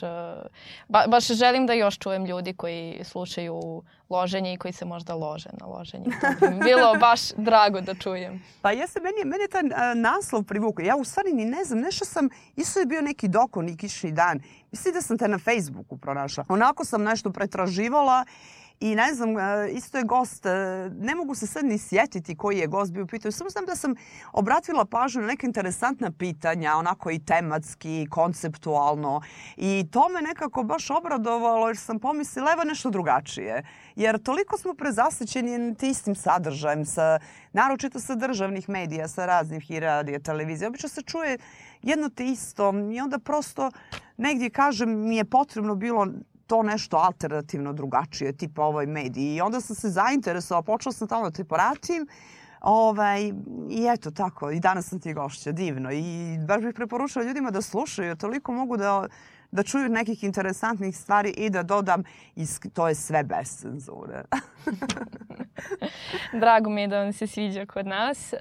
ba, 0.88 1.04
baš 1.08 1.28
želim 1.28 1.68
da 1.68 1.74
još 1.74 1.98
čujem 1.98 2.26
ljudi 2.26 2.54
koji 2.54 3.00
slušaju 3.04 3.84
loženje 4.12 4.54
i 4.54 4.58
koji 4.58 4.74
se 4.74 4.86
možda 4.86 5.16
lože 5.16 5.50
na 5.60 5.66
loženje. 5.66 6.06
To 6.22 6.48
bi 6.50 6.56
bilo 6.64 6.96
baš 7.00 7.22
drago 7.38 7.82
da 7.82 7.96
čujem. 7.96 8.44
Pa 8.62 8.72
jeste, 8.72 9.00
meni, 9.00 9.32
meni 9.32 9.44
je 9.44 9.48
taj 9.48 9.64
naslov 9.96 10.44
privukao. 10.44 10.86
Ja 10.86 10.96
u 10.96 11.04
stvari 11.04 11.34
ni 11.34 11.46
ne 11.46 11.64
znam, 11.64 11.80
nešto 11.80 12.06
sam, 12.06 12.30
isto 12.56 12.80
je 12.80 12.86
bio 12.86 13.02
neki 13.02 13.28
dokon 13.28 13.70
i 13.70 13.78
kišni 13.78 14.12
dan. 14.12 14.40
Mislim 14.72 14.94
da 14.94 15.02
sam 15.02 15.18
te 15.18 15.28
na 15.28 15.40
Facebooku 15.40 15.98
pronašla. 15.98 16.46
Onako 16.50 16.86
sam 16.86 17.04
nešto 17.04 17.32
pretraživala 17.32 18.26
I 18.82 18.96
ne 18.96 19.14
znam, 19.14 19.38
e, 19.38 19.70
isto 19.72 19.98
je 19.98 20.04
gost, 20.04 20.46
e, 20.46 20.50
ne 21.00 21.16
mogu 21.16 21.36
se 21.36 21.48
sad 21.48 21.66
ni 21.66 21.78
sjetiti 21.78 22.36
koji 22.36 22.58
je 22.58 22.68
gost 22.68 22.92
bio 22.92 23.06
pitao. 23.06 23.32
Samo 23.32 23.50
znam 23.50 23.66
da 23.66 23.76
sam 23.76 23.96
obratila 24.34 24.86
pažnju 24.86 25.22
na 25.22 25.28
neke 25.28 25.48
interesantna 25.48 26.12
pitanja, 26.12 26.76
onako 26.76 27.12
i 27.12 27.20
tematski, 27.20 28.08
konceptualno. 28.10 29.22
I 29.58 29.86
to 29.92 30.10
me 30.10 30.22
nekako 30.22 30.64
baš 30.64 30.90
obradovalo 30.90 31.68
jer 31.68 31.78
sam 31.78 32.00
pomislila, 32.00 32.52
evo 32.52 32.64
nešto 32.64 32.90
drugačije. 32.90 33.64
Jer 33.96 34.24
toliko 34.24 34.58
smo 34.58 34.74
prezasećeni 34.74 35.76
istim 35.82 36.16
sadržajem, 36.16 36.86
sa, 36.86 37.20
naročito 37.54 38.00
sa 38.00 38.16
državnih 38.16 38.70
medija, 38.70 39.08
sa 39.08 39.26
raznih 39.26 39.72
i 39.72 39.80
radija, 39.80 40.20
televizije. 40.20 40.68
Obično 40.68 40.90
se 40.90 41.02
čuje 41.02 41.38
jedno 41.82 42.10
te 42.10 42.26
isto 42.26 42.74
i 42.94 43.02
onda 43.02 43.20
prosto 43.20 43.72
negdje 44.18 44.50
kažem 44.50 45.08
mi 45.08 45.16
je 45.18 45.26
potrebno 45.26 45.76
bilo 45.76 46.08
to 46.52 46.64
nešto 46.64 46.98
alternativno 46.98 47.74
drugačije, 47.74 48.34
tipa 48.34 48.64
ovoj 48.64 48.86
mediji. 48.86 49.36
I 49.36 49.42
onda 49.42 49.62
sam 49.62 49.76
se 49.76 49.90
zainteresovala, 49.90 50.62
počela 50.62 50.94
sam 50.94 51.08
tamo 51.08 51.30
da 51.30 51.32
te 51.32 51.44
poratim. 51.44 52.08
Ovaj, 52.62 53.22
I 53.70 53.88
eto 53.94 54.12
tako, 54.12 54.52
i 54.52 54.60
danas 54.60 54.90
sam 54.90 55.00
ti 55.00 55.14
gošća, 55.14 55.52
divno. 55.52 55.92
I 55.92 56.38
baš 56.48 56.62
bih 56.62 56.76
preporučila 56.76 57.26
ljudima 57.26 57.52
da 57.52 57.62
slušaju, 57.62 58.16
toliko 58.16 58.52
mogu 58.52 58.78
da 58.78 59.08
da 59.52 59.64
čuju 59.64 59.90
nekih 59.90 60.24
interesantnih 60.24 60.98
stvari 60.98 61.34
i 61.38 61.50
da 61.50 61.64
dodam 61.64 62.04
i 62.36 62.46
to 62.74 62.88
je 62.88 62.96
sve 62.96 63.24
bez 63.24 63.62
cenzure. 63.62 64.24
Drago 66.42 66.70
mi 66.70 66.82
je 66.82 66.88
da 66.88 67.04
vam 67.04 67.14
se 67.14 67.28
sviđa 67.28 67.66
kod 67.66 67.88
nas. 67.88 68.34
E, 68.34 68.38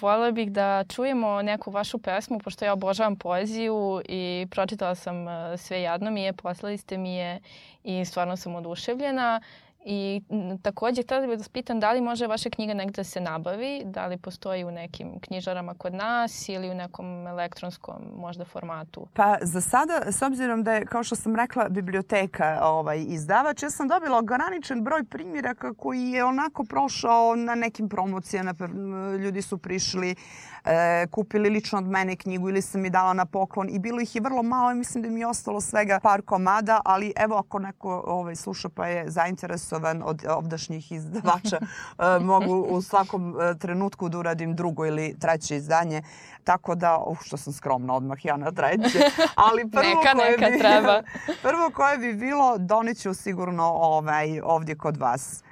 voljela 0.00 0.30
bih 0.30 0.52
da 0.52 0.84
čujemo 0.84 1.42
neku 1.42 1.70
vašu 1.70 1.98
pesmu, 1.98 2.38
pošto 2.38 2.64
ja 2.64 2.72
obožavam 2.72 3.16
poeziju 3.16 4.02
i 4.08 4.46
pročitala 4.50 4.94
sam 4.94 5.28
e, 5.28 5.56
sve 5.56 5.82
jadno 5.82 6.10
mi 6.10 6.22
je, 6.22 6.32
poslali 6.32 6.78
ste 6.78 6.98
mi 6.98 7.14
je 7.14 7.40
i 7.84 8.04
stvarno 8.04 8.36
sam 8.36 8.54
oduševljena. 8.54 9.40
I 9.84 10.22
također 10.62 11.04
htjela 11.04 11.26
bih 11.26 11.38
da 11.38 11.44
pitam 11.52 11.80
da 11.80 11.92
li 11.92 12.00
može 12.00 12.26
vaša 12.26 12.50
knjiga 12.50 12.74
negdje 12.74 12.92
da 12.92 13.04
se 13.04 13.20
nabavi, 13.20 13.82
da 13.84 14.06
li 14.06 14.16
postoji 14.16 14.64
u 14.64 14.70
nekim 14.70 15.20
knjižarama 15.20 15.74
kod 15.74 15.94
nas 15.94 16.48
ili 16.48 16.70
u 16.70 16.74
nekom 16.74 17.26
elektronskom 17.26 17.96
možda 18.16 18.44
formatu? 18.44 19.06
Pa 19.14 19.36
za 19.42 19.60
sada, 19.60 20.12
s 20.12 20.22
obzirom 20.22 20.62
da 20.62 20.72
je, 20.72 20.86
kao 20.86 21.02
što 21.02 21.16
sam 21.16 21.36
rekla, 21.36 21.68
biblioteka 21.68 22.58
ovaj, 22.62 23.04
izdavač, 23.08 23.62
ja 23.62 23.70
sam 23.70 23.88
dobila 23.88 24.18
ograničen 24.18 24.84
broj 24.84 25.04
primjeraka 25.04 25.74
koji 25.74 26.10
je 26.10 26.24
onako 26.24 26.64
prošao 26.64 27.36
na 27.36 27.54
nekim 27.54 27.88
promocijama. 27.88 28.54
Ljudi 29.18 29.42
su 29.42 29.58
prišli, 29.58 30.14
e, 30.64 31.06
kupili 31.10 31.50
lično 31.50 31.78
od 31.78 31.84
mene 31.84 32.16
knjigu 32.16 32.48
ili 32.48 32.62
sam 32.62 32.80
mi 32.80 32.90
dala 32.90 33.12
na 33.12 33.26
poklon 33.26 33.68
i 33.70 33.78
bilo 33.78 34.00
ih 34.00 34.14
je 34.14 34.20
vrlo 34.20 34.42
malo 34.42 34.72
i 34.72 34.74
mislim 34.74 35.02
da 35.02 35.10
mi 35.10 35.20
je 35.20 35.26
ostalo 35.26 35.60
svega 35.60 36.00
par 36.02 36.22
komada, 36.22 36.80
ali 36.84 37.12
evo 37.16 37.36
ako 37.36 37.58
neko 37.58 38.04
ovaj, 38.06 38.36
sluša 38.36 38.68
pa 38.68 38.86
je 38.86 39.10
zainteresovan 39.10 39.71
od 40.04 40.24
ovdašnjih 40.28 40.92
izdavača, 40.92 41.58
e, 41.58 42.18
mogu 42.20 42.54
u 42.54 42.82
svakom 42.82 43.40
e, 43.40 43.58
trenutku 43.58 44.08
da 44.08 44.18
uradim 44.18 44.56
drugo 44.56 44.86
ili 44.86 45.16
treće 45.18 45.56
izdanje. 45.56 46.02
Tako 46.44 46.74
da, 46.74 46.98
uh, 46.98 47.18
što 47.22 47.36
sam 47.36 47.52
skromna 47.52 47.94
odmah 47.94 48.24
ja 48.24 48.36
na 48.36 48.50
treće. 48.52 48.98
Ali 49.34 49.68
prvo 49.72 49.82
neka, 49.82 50.12
koje 50.14 50.30
neka 50.30 50.50
bi, 50.50 50.58
treba. 50.58 51.02
Prvo 51.48 51.70
koje 51.74 51.98
bi 51.98 52.12
bilo, 52.14 52.58
doniću 52.58 53.14
sigurno 53.14 53.64
ovaj, 53.64 54.40
ovdje 54.40 54.74
kod 54.74 54.96
vas. 54.96 55.42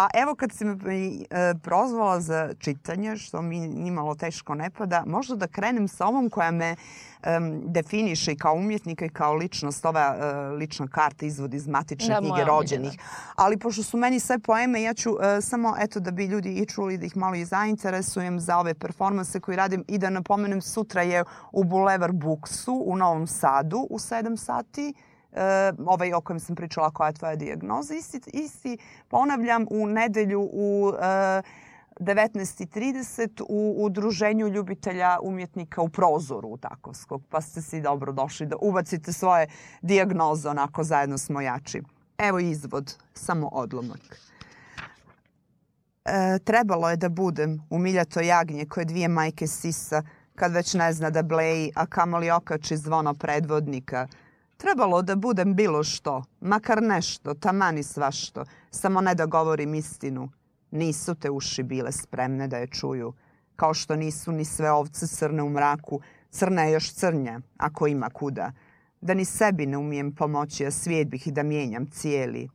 A 0.00 0.08
evo 0.14 0.34
kad 0.34 0.52
si 0.52 0.64
me 0.64 0.74
e, 0.74 1.54
prozvala 1.62 2.20
za 2.20 2.54
čitanje, 2.58 3.16
što 3.16 3.42
mi 3.42 3.58
nimalo 3.60 4.14
teško 4.14 4.54
ne 4.54 4.70
pada, 4.70 5.02
možda 5.06 5.36
da 5.36 5.46
krenem 5.46 5.88
sa 5.88 6.06
ovom 6.06 6.30
koja 6.30 6.50
me 6.50 6.76
um, 6.76 7.62
definiše 7.64 8.36
kao 8.36 8.54
umjetnika 8.54 9.04
i 9.04 9.08
kao 9.08 9.34
ličnost, 9.34 9.84
ova 9.84 10.16
uh, 10.16 10.58
lična 10.58 10.88
karta 10.88 11.26
izvod 11.26 11.54
iz 11.54 11.66
matične 11.66 12.14
da, 12.14 12.20
knjige 12.20 12.44
rođenih. 12.44 12.98
Ali 13.34 13.58
pošto 13.58 13.82
su 13.82 13.96
meni 13.96 14.20
sve 14.20 14.38
poeme, 14.38 14.82
ja 14.82 14.94
ću 14.94 15.10
uh, 15.10 15.18
samo 15.40 15.74
eto 15.80 16.00
da 16.00 16.10
bi 16.10 16.24
ljudi 16.24 16.54
i 16.54 16.66
čuli 16.66 16.98
da 16.98 17.06
ih 17.06 17.16
malo 17.16 17.34
i 17.34 17.44
zainteresujem 17.44 18.40
za 18.40 18.58
ove 18.58 18.74
performanse 18.74 19.40
koje 19.40 19.56
radim. 19.56 19.84
I 19.88 19.98
da 19.98 20.10
napomenem 20.10 20.62
sutra 20.62 21.02
je 21.02 21.24
u 21.52 21.64
Boulevard 21.64 22.14
Booksu 22.14 22.82
u 22.86 22.96
Novom 22.96 23.26
Sadu 23.26 23.86
u 23.90 23.98
7 23.98 24.36
sati 24.36 24.94
Eh, 25.32 25.72
ovaj 25.86 26.12
o 26.12 26.20
kojem 26.20 26.40
sam 26.40 26.56
pričala 26.56 26.90
koja 26.90 27.08
je 27.08 27.14
tvoja 27.14 27.36
dijagnoza. 27.36 27.94
Isti, 27.94 28.20
isti 28.32 28.78
ponavljam 29.08 29.66
u 29.70 29.86
nedelju 29.86 30.48
u 30.52 30.92
eh, 31.02 31.38
uh, 31.38 31.44
19.30 32.00 33.42
u 33.48 33.74
udruženju 33.84 34.48
ljubitelja 34.48 35.18
umjetnika 35.22 35.82
u 35.82 35.88
prozoru 35.88 36.56
Takovskog. 36.56 37.22
Pa 37.28 37.40
ste 37.40 37.62
si 37.62 37.80
dobro 37.80 38.12
došli 38.12 38.46
da 38.46 38.56
ubacite 38.60 39.12
svoje 39.12 39.46
dijagnoze 39.82 40.48
onako 40.48 40.84
zajedno 40.84 41.18
smo 41.18 41.40
jači. 41.40 41.82
Evo 42.18 42.38
izvod, 42.38 42.96
samo 43.14 43.48
odlomak. 43.52 44.20
E, 46.04 46.38
trebalo 46.44 46.90
je 46.90 46.96
da 46.96 47.08
budem 47.08 47.62
umiljato 47.70 48.20
jagnje 48.20 48.66
koje 48.66 48.84
dvije 48.84 49.08
majke 49.08 49.46
sisa 49.46 50.02
kad 50.34 50.52
već 50.52 50.74
ne 50.74 50.92
zna 50.92 51.10
da 51.10 51.22
bleji, 51.22 51.72
a 51.74 51.86
kamoli 51.86 52.30
okači 52.30 52.76
zvono 52.76 53.14
predvodnika– 53.14 54.06
Trebalo 54.60 55.02
da 55.02 55.16
budem 55.16 55.54
bilo 55.54 55.84
što, 55.84 56.22
makar 56.40 56.82
nešto, 56.82 57.34
tamani 57.34 57.82
svašto, 57.82 58.44
samo 58.70 59.00
ne 59.00 59.14
da 59.14 59.26
govorim 59.26 59.74
istinu. 59.74 60.30
Nisu 60.70 61.14
te 61.14 61.30
uši 61.30 61.62
bile 61.62 61.92
spremne 61.92 62.48
da 62.48 62.56
je 62.56 62.66
čuju, 62.66 63.12
kao 63.56 63.74
što 63.74 63.96
nisu 63.96 64.32
ni 64.32 64.44
sve 64.44 64.70
ovce 64.70 65.06
crne 65.06 65.42
u 65.42 65.50
mraku, 65.50 66.00
crne 66.30 66.66
je 66.66 66.72
još 66.72 66.92
crnja, 66.94 67.40
ako 67.56 67.86
ima 67.86 68.10
kuda. 68.10 68.52
Da 69.00 69.14
ni 69.14 69.24
sebi 69.24 69.66
ne 69.66 69.78
umijem 69.78 70.14
pomoći, 70.14 70.66
a 70.66 70.70
svijet 70.70 71.08
bih 71.08 71.26
i 71.26 71.32
da 71.32 71.42
mijenjam 71.42 71.90
cijeli. 71.90 72.48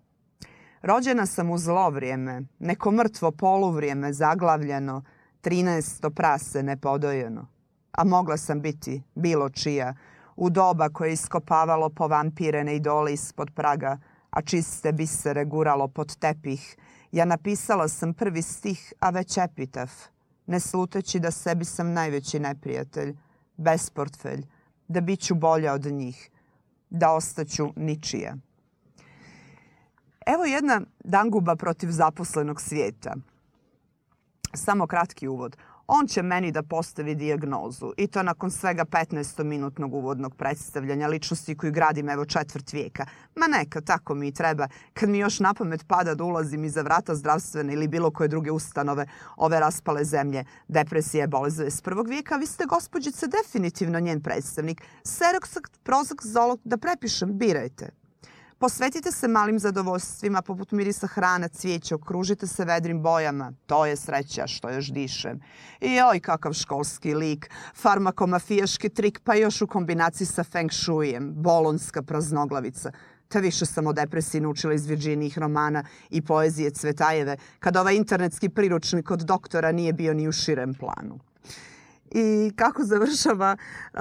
Rođena 0.82 1.26
sam 1.26 1.52
u 1.52 1.58
zlo 1.58 1.90
vrijeme, 1.90 2.42
neko 2.60 2.92
mrtvo 2.92 3.32
poluvrijeme 3.32 4.14
zaglavljeno, 4.14 5.04
trinaesto 5.42 6.10
prase 6.10 6.64
nepodojeno. 6.64 7.48
A 7.92 8.04
mogla 8.04 8.38
sam 8.38 8.62
biti 8.62 9.02
bilo 9.16 9.50
čija, 9.50 9.96
u 10.36 10.50
doba 10.50 10.90
koje 10.90 11.14
iskopavalo 11.14 11.90
po 11.90 12.08
vampirene 12.08 12.76
idole 12.76 13.14
ispod 13.14 13.52
praga, 13.56 13.98
a 14.30 14.42
čiste 14.42 14.92
bisere 14.92 15.46
guralo 15.46 15.88
pod 15.88 16.16
tepih, 16.16 16.78
ja 17.12 17.26
napisala 17.26 17.88
sam 17.88 18.14
prvi 18.14 18.42
stih, 18.42 18.94
a 19.00 19.10
već 19.10 19.38
epitaf, 19.38 19.92
ne 20.48 20.60
sluteći 20.60 21.20
da 21.20 21.32
sebi 21.32 21.66
sam 21.66 21.94
najveći 21.94 22.40
neprijatelj, 22.40 23.16
bez 23.58 23.90
portfelj, 23.90 24.46
da 24.88 25.02
bit 25.02 25.20
ću 25.20 25.36
bolja 25.36 25.74
od 25.74 25.86
njih, 25.86 26.30
da 26.90 27.12
ostaću 27.12 27.70
ničije. 27.76 28.36
Evo 30.26 30.46
jedna 30.46 30.82
danguba 31.04 31.56
protiv 31.56 31.90
zaposlenog 31.92 32.62
svijeta. 32.62 33.16
Samo 34.54 34.88
kratki 34.88 35.28
uvod 35.28 35.58
on 35.88 36.08
će 36.08 36.22
meni 36.22 36.52
da 36.52 36.64
postavi 36.64 37.16
dijagnozu 37.16 37.94
i 37.98 38.08
to 38.08 38.24
nakon 38.24 38.52
svega 38.52 38.86
15-minutnog 38.86 39.94
uvodnog 39.94 40.36
predstavljanja 40.36 41.08
ličnosti 41.08 41.58
koju 41.58 41.72
gradim 41.72 42.10
evo 42.10 42.26
četvrt 42.26 42.74
vijeka. 42.74 43.06
Ma 43.36 43.48
neka, 43.48 43.82
tako 43.82 44.16
mi 44.16 44.32
treba. 44.32 44.68
Kad 44.94 45.10
mi 45.10 45.20
još 45.20 45.40
na 45.40 45.54
pamet 45.54 45.88
pada 45.88 46.16
da 46.16 46.24
ulazim 46.24 46.64
iza 46.64 46.82
vrata 46.82 47.16
zdravstvene 47.16 47.74
ili 47.74 47.88
bilo 47.88 48.12
koje 48.12 48.28
druge 48.28 48.52
ustanove 48.52 49.06
ove 49.38 49.60
raspale 49.60 50.04
zemlje, 50.04 50.44
depresije, 50.68 51.28
bolezove 51.28 51.72
s 51.72 51.82
prvog 51.82 52.08
vijeka, 52.08 52.36
vi 52.36 52.46
ste 52.46 52.66
gospođice 52.66 53.28
definitivno 53.28 54.00
njen 54.00 54.22
predstavnik. 54.22 54.82
Seroksak, 55.04 55.70
prozak, 55.84 56.22
zolog, 56.26 56.60
da 56.64 56.78
prepišem, 56.78 57.38
birajte. 57.38 58.05
Posvetite 58.58 59.12
se 59.12 59.28
malim 59.28 59.60
zadovoljstvima 59.60 60.42
poput 60.42 60.72
mirisa 60.72 61.08
hrana, 61.08 61.48
cvijeća, 61.48 61.96
okružite 61.96 62.48
se 62.48 62.66
vedrim 62.66 63.02
bojama. 63.02 63.54
To 63.66 63.86
je 63.86 63.96
sreća 63.96 64.48
što 64.48 64.70
još 64.70 64.92
dišem. 64.92 65.42
I 65.82 66.00
oj, 66.12 66.20
kakav 66.20 66.54
školski 66.54 67.14
lik, 67.14 67.50
farmakomafijaški 67.76 68.90
trik, 68.90 69.20
pa 69.24 69.36
još 69.36 69.62
u 69.62 69.68
kombinaciji 69.68 70.28
sa 70.28 70.44
feng 70.44 70.72
shuijem, 70.72 71.34
bolonska 71.36 72.02
praznoglavica. 72.02 72.92
Te 73.28 73.42
više 73.42 73.66
sam 73.66 73.88
o 73.88 73.94
depresiji 73.94 74.42
naučila 74.42 74.74
iz 74.74 74.86
Virginijih 74.86 75.38
romana 75.38 75.84
i 76.10 76.22
poezije 76.22 76.70
Cvetajeve, 76.70 77.38
kad 77.60 77.78
ovaj 77.78 77.96
internetski 77.96 78.50
priručnik 78.50 79.12
od 79.12 79.20
doktora 79.20 79.72
nije 79.72 79.94
bio 79.94 80.14
ni 80.14 80.28
u 80.28 80.32
širem 80.32 80.74
planu. 80.74 81.20
I 82.12 82.52
kako 82.56 82.84
završava 82.84 83.58
uh, 83.94 84.00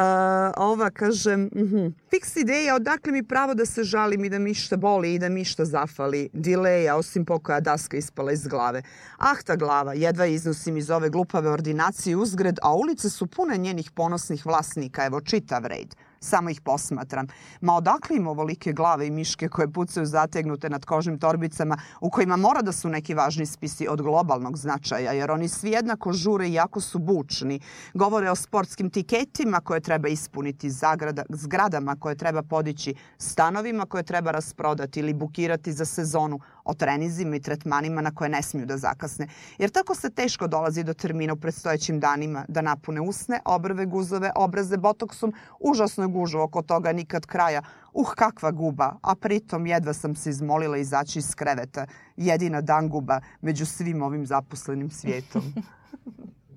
ova, 0.56 0.90
kažem, 0.90 1.50
uh 1.54 1.62
mhm, 1.62 1.76
-huh. 1.76 1.92
fiks 2.10 2.36
ideja, 2.36 2.74
odakle 2.74 3.12
mi 3.12 3.22
pravo 3.22 3.54
da 3.54 3.66
se 3.66 3.84
žalim 3.84 4.24
i 4.24 4.28
da 4.28 4.38
mi 4.38 4.54
što 4.54 4.76
boli 4.76 5.14
i 5.14 5.18
da 5.18 5.28
mi 5.28 5.44
što 5.44 5.64
zafali. 5.64 6.28
Dileja, 6.32 6.96
osim 6.96 7.24
pokoja 7.24 7.60
daska 7.60 7.96
ispala 7.96 8.32
iz 8.32 8.46
glave. 8.46 8.82
Ah, 9.18 9.42
ta 9.46 9.56
glava, 9.56 9.94
jedva 9.94 10.26
iznosim 10.26 10.76
iz 10.76 10.90
ove 10.90 11.10
glupave 11.10 11.50
ordinacije 11.50 12.16
uzgred, 12.16 12.58
a 12.62 12.74
ulice 12.74 13.10
su 13.10 13.26
pune 13.26 13.56
njenih 13.56 13.90
ponosnih 13.90 14.46
vlasnika, 14.46 15.04
evo 15.04 15.20
čitav 15.20 15.66
red 15.66 15.94
samo 16.24 16.50
ih 16.50 16.60
posmatram. 16.60 17.26
Ma 17.60 17.74
odakle 17.74 18.16
im 18.16 18.26
ovolike 18.26 18.72
glave 18.72 19.06
i 19.06 19.10
miške 19.10 19.48
koje 19.48 19.72
pucaju 19.72 20.06
zategnute 20.06 20.70
nad 20.70 20.84
kožnim 20.84 21.18
torbicama 21.18 21.76
u 22.00 22.10
kojima 22.10 22.36
mora 22.36 22.62
da 22.62 22.72
su 22.72 22.88
neki 22.88 23.14
važni 23.14 23.46
spisi 23.46 23.88
od 23.88 24.02
globalnog 24.02 24.56
značaja, 24.58 25.12
jer 25.12 25.30
oni 25.30 25.48
svi 25.48 25.70
jednako 25.70 26.12
žure 26.12 26.48
i 26.48 26.54
jako 26.54 26.80
su 26.80 26.98
bučni. 26.98 27.60
Govore 27.94 28.30
o 28.30 28.34
sportskim 28.34 28.90
tiketima 28.90 29.60
koje 29.60 29.80
treba 29.80 30.08
ispuniti, 30.08 30.70
zagrada, 30.70 31.22
zgradama 31.28 31.96
koje 31.96 32.14
treba 32.14 32.42
podići, 32.42 32.94
stanovima 33.18 33.86
koje 33.86 34.02
treba 34.02 34.30
rasprodati 34.30 35.00
ili 35.00 35.14
bukirati 35.14 35.72
za 35.72 35.84
sezonu, 35.84 36.40
o 36.64 36.74
trenizima 36.74 37.36
i 37.36 37.40
tretmanima 37.40 38.00
na 38.00 38.10
koje 38.14 38.28
ne 38.28 38.42
smiju 38.42 38.66
da 38.66 38.76
zakasne. 38.76 39.28
Jer 39.58 39.70
tako 39.70 39.94
se 39.94 40.10
teško 40.10 40.46
dolazi 40.46 40.84
do 40.84 40.94
termina 40.94 41.32
u 41.32 41.36
predstojećim 41.36 42.00
danima 42.00 42.44
da 42.48 42.60
napune 42.60 43.00
usne, 43.00 43.40
obrve, 43.44 43.86
guzove, 43.86 44.32
obraze, 44.36 44.76
botoksom. 44.76 45.32
Užasno 45.60 46.04
je 46.04 46.08
gužu 46.08 46.38
oko 46.40 46.62
toga 46.62 46.92
nikad 46.92 47.26
kraja. 47.26 47.62
Uh, 47.92 48.14
kakva 48.14 48.50
guba. 48.50 48.96
A 49.02 49.14
pritom 49.14 49.66
jedva 49.66 49.92
sam 49.92 50.14
se 50.14 50.30
izmolila 50.30 50.76
izaći 50.76 51.18
iz 51.18 51.34
kreveta. 51.34 51.86
Jedina 52.16 52.60
danguba 52.60 53.20
među 53.40 53.66
svim 53.66 54.02
ovim 54.02 54.26
zaposlenim 54.26 54.90
svijetom. 54.90 55.42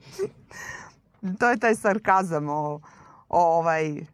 to 1.39 1.49
je 1.49 1.57
taj 1.57 1.75
sarkazam 1.75 2.49
o, 2.49 2.79
o 3.29 3.57
ovaj 3.57 4.05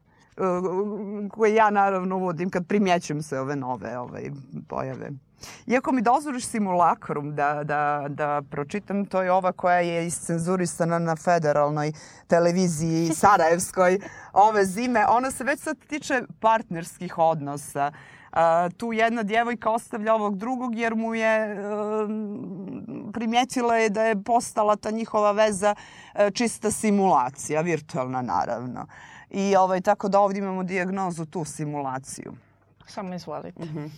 koje 1.31 1.55
ja 1.55 1.69
naravno 1.69 2.17
uvodim 2.17 2.49
kad 2.49 2.67
primjećujem 2.67 3.21
se 3.21 3.39
ove 3.39 3.55
nove 3.55 3.97
ovaj, 3.97 4.31
pojave. 4.67 5.09
Iako 5.67 5.91
mi 5.91 6.01
dozvoriš 6.01 6.45
simulakrum 6.45 7.35
da, 7.35 7.63
da, 7.63 8.05
da 8.09 8.41
pročitam, 8.51 9.05
to 9.05 9.21
je 9.21 9.31
ova 9.31 9.51
koja 9.51 9.79
je 9.79 10.07
iscenzurisana 10.07 10.99
na 10.99 11.15
federalnoj 11.15 11.93
televiziji 12.27 13.09
Sarajevskoj 13.21 13.99
ove 14.33 14.65
zime. 14.65 15.05
Ona 15.09 15.31
se 15.31 15.43
već 15.43 15.59
sad 15.59 15.77
tiče 15.87 16.23
partnerskih 16.39 17.17
odnosa. 17.17 17.91
Uh, 18.33 18.39
tu 18.77 18.93
jedna 18.93 19.23
djevojka 19.23 19.69
ostavlja 19.69 20.13
ovog 20.13 20.37
drugog 20.37 20.75
jer 20.75 20.95
mu 20.95 21.15
je 21.15 21.53
uh, 21.53 22.09
primjetila 23.13 23.77
je 23.77 23.89
da 23.89 24.03
je 24.03 24.23
postala 24.23 24.75
ta 24.75 24.91
njihova 24.91 25.31
veza 25.31 25.75
uh, 25.75 26.21
čista 26.33 26.71
simulacija, 26.71 27.61
virtualna 27.61 28.21
naravno. 28.21 28.87
I 29.33 29.55
ovaj, 29.55 29.81
tako 29.81 30.09
da 30.09 30.19
ovdje 30.19 30.39
imamo 30.39 30.63
dijagnozu, 30.63 31.25
tu 31.25 31.45
simulaciju. 31.45 32.33
Samo 32.87 33.13
izvolite. 33.13 33.63
Uh 33.63 33.65
mhm. 33.65 33.77
-huh. 33.77 33.89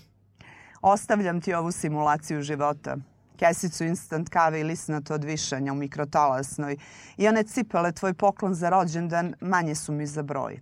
Ostavljam 0.81 1.41
ti 1.41 1.53
ovu 1.53 1.71
simulaciju 1.71 2.41
života. 2.41 2.97
Kesicu 3.37 3.83
instant 3.83 4.29
kave 4.29 4.59
i 4.59 4.63
lisnato 4.63 5.13
od 5.13 5.23
višanja 5.23 5.71
u 5.71 5.75
mikrotalasnoj. 5.75 6.77
I 7.17 7.27
one 7.27 7.43
cipele, 7.43 7.91
tvoj 7.91 8.13
poklon 8.13 8.53
za 8.53 8.69
rođendan, 8.69 9.33
manje 9.41 9.75
su 9.75 9.91
mi 9.91 10.07
za 10.07 10.23
broj. 10.23 10.59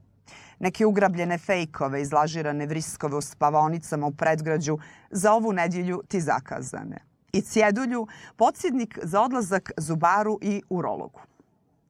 Neke 0.59 0.85
ugrabljene 0.85 1.37
fejkove, 1.37 2.01
izlažirane 2.01 2.65
vriskove 2.65 3.17
u 3.17 3.21
spavonicama 3.21 4.07
u 4.07 4.11
predgrađu, 4.11 4.77
za 5.11 5.33
ovu 5.33 5.53
nedjelju 5.53 6.01
ti 6.07 6.21
zakazane. 6.21 6.97
I 7.33 7.41
cjedulju, 7.41 8.07
podsjednik 8.35 8.99
za 9.03 9.21
odlazak 9.21 9.71
zubaru 9.77 10.39
i 10.41 10.61
urologu. 10.69 11.19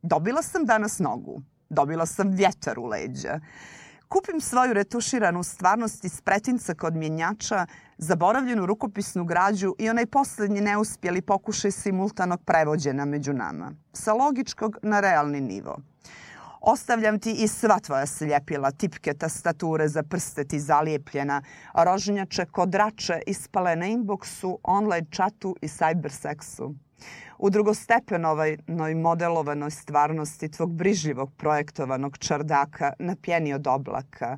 Dobila 0.02 0.42
sam 0.42 0.66
danas 0.66 1.00
nogu. 1.00 1.42
Dobila 1.74 2.06
sam 2.06 2.30
vjetar 2.30 2.80
u 2.80 2.86
leđa. 2.86 3.40
Kupim 4.08 4.42
svoju 4.42 4.74
retuširanu 4.74 5.44
stvarnost 5.44 6.06
iz 6.06 6.22
pretinca 6.22 6.74
kod 6.74 6.96
mjenjača, 6.96 7.66
zaboravljenu 7.98 8.66
rukopisnu 8.66 9.26
građu 9.26 9.76
i 9.80 9.90
onaj 9.90 10.06
posljednji 10.06 10.62
neuspjeli 10.62 11.22
pokušaj 11.22 11.72
simultanog 11.72 12.44
prevođena 12.46 13.06
među 13.06 13.34
nama. 13.34 13.72
Sa 13.94 14.14
logičkog 14.14 14.78
na 14.82 15.00
realni 15.00 15.42
nivo. 15.42 15.78
Ostavljam 16.62 17.20
ti 17.20 17.32
i 17.32 17.48
sva 17.48 17.80
tvoja 17.80 18.06
sljepila, 18.06 18.72
tipke, 18.72 19.14
tastature 19.14 19.88
za 19.88 20.04
prste 20.04 20.44
ti 20.44 20.60
zalijepljena, 20.60 21.42
rožnjače, 21.74 22.46
kodrače, 22.46 23.22
ispale 23.28 23.76
na 23.76 23.86
inboxu, 23.86 24.58
online 24.64 25.08
chatu 25.16 25.56
i 25.62 25.68
cyberseksu 25.68 26.76
u 27.38 27.50
drugostepenovoj 27.50 28.58
modelovanoj 28.96 29.72
stvarnosti 29.72 30.52
tvog 30.52 30.74
brižljivog 30.74 31.34
projektovanog 31.38 32.18
čardaka 32.18 32.94
na 33.00 33.16
pjeni 33.22 33.54
od 33.54 33.68
oblaka, 33.68 34.38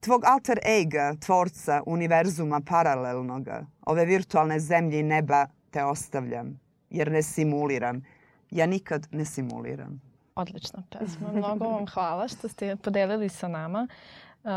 tvog 0.00 0.24
alter 0.24 0.58
ega, 0.64 1.14
tvorca 1.20 1.82
univerzuma 1.86 2.60
paralelnoga, 2.66 3.66
ove 3.86 4.04
virtualne 4.04 4.60
zemlje 4.60 5.00
i 5.00 5.02
neba 5.02 5.46
te 5.70 5.84
ostavljam, 5.84 6.60
jer 6.90 7.12
ne 7.12 7.22
simuliram. 7.22 8.04
Ja 8.50 8.66
nikad 8.66 9.08
ne 9.10 9.24
simuliram. 9.24 10.00
Odlična 10.34 10.82
pesma. 10.90 11.32
Mnogo 11.32 11.68
vam 11.68 11.86
hvala 11.86 12.28
što 12.28 12.48
ste 12.48 12.76
podelili 12.76 13.28
sa 13.28 13.48
nama. 13.48 13.88
Uh, 14.44 14.50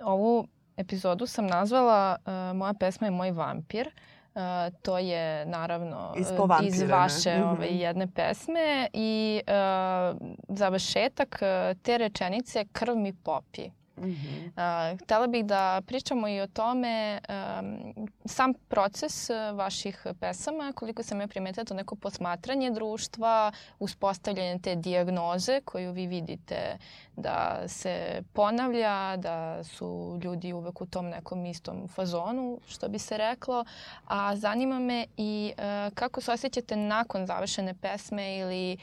ovu 0.00 0.46
epizodu 0.76 1.26
sam 1.26 1.46
nazvala 1.46 2.16
uh, 2.18 2.56
Moja 2.56 2.74
pesma 2.74 3.06
je 3.06 3.10
moj 3.10 3.30
vampir. 3.30 3.86
Uh, 3.86 4.15
to 4.82 4.98
je 4.98 5.46
naravno 5.46 6.14
iz 6.62 6.82
vaše 6.82 7.34
ove, 7.34 7.44
ovaj, 7.44 7.68
jedne 7.70 8.06
pesme 8.06 8.88
i 8.92 9.40
uh, 9.46 10.16
završetak 10.48 11.40
te 11.82 11.98
rečenice 11.98 12.64
krv 12.72 12.96
mi 12.96 13.12
popi. 13.12 13.70
Mm 13.96 14.04
-hmm. 14.04 14.92
uh, 14.92 15.00
htela 15.00 15.26
bih 15.26 15.44
da 15.44 15.82
pričamo 15.86 16.28
i 16.28 16.40
o 16.40 16.46
tome 16.46 17.20
um, 17.28 18.08
sam 18.24 18.54
proces 18.54 19.30
e, 19.30 19.52
vaših 19.52 20.06
pesama, 20.20 20.72
koliko 20.72 21.02
sam 21.02 21.20
ja 21.20 21.26
primetila 21.26 21.64
to 21.64 21.74
neko 21.74 21.96
posmatranje 21.96 22.70
društva, 22.70 23.52
uspostavljanje 23.78 24.58
te 24.58 24.74
dijagnoze 24.74 25.60
koju 25.64 25.92
vi 25.92 26.06
vidite 26.06 26.78
da 27.16 27.62
se 27.66 28.22
ponavlja, 28.32 29.16
da 29.16 29.64
su 29.64 30.20
ljudi 30.22 30.52
uvek 30.52 30.80
u 30.80 30.86
tom 30.86 31.08
nekom 31.08 31.46
istom 31.46 31.88
fazonu, 31.88 32.60
što 32.68 32.88
bi 32.88 32.98
se 32.98 33.16
reklo. 33.16 33.64
A 34.06 34.36
zanima 34.36 34.78
me 34.78 35.06
i 35.16 35.52
uh, 35.58 35.94
kako 35.94 36.20
se 36.20 36.32
osjećate 36.32 36.76
nakon 36.76 37.26
završene 37.26 37.74
pesme 37.74 38.38
ili 38.38 38.78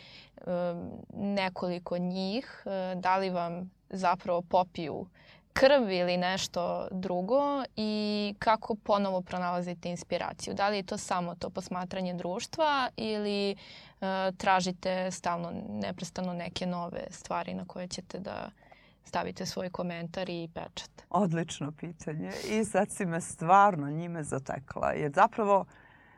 nekoliko 1.13 1.97
njih, 1.97 2.63
e, 2.65 2.95
da 2.95 3.17
li 3.17 3.30
vam 3.30 3.71
zapravo 3.93 4.41
popiju 4.41 5.06
krv 5.53 5.91
ili 5.91 6.17
nešto 6.17 6.88
drugo 6.91 7.63
i 7.75 8.36
kako 8.39 8.75
ponovo 8.75 9.21
pronalazite 9.21 9.89
inspiraciju. 9.89 10.53
Da 10.53 10.69
li 10.69 10.77
je 10.77 10.84
to 10.84 10.97
samo 10.97 11.36
to 11.36 11.49
posmatranje 11.49 12.13
društva 12.13 12.89
ili 12.97 13.51
e, 13.51 13.56
tražite 14.38 15.12
stalno, 15.12 15.51
neprestano 15.69 16.34
neke 16.34 16.65
nove 16.65 17.08
stvari 17.10 17.53
na 17.53 17.65
koje 17.65 17.88
ćete 17.88 18.19
da 18.19 18.49
stavite 19.03 19.45
svoj 19.45 19.69
komentar 19.69 20.29
i 20.29 20.49
pečat? 20.53 20.91
Odlično 21.10 21.71
pitanje 21.71 22.32
i 22.49 22.65
sad 22.65 22.91
si 22.91 23.06
me 23.06 23.21
stvarno 23.21 23.89
njime 23.89 24.23
zatekla. 24.23 24.91
Jer 24.91 25.12
zapravo 25.12 25.65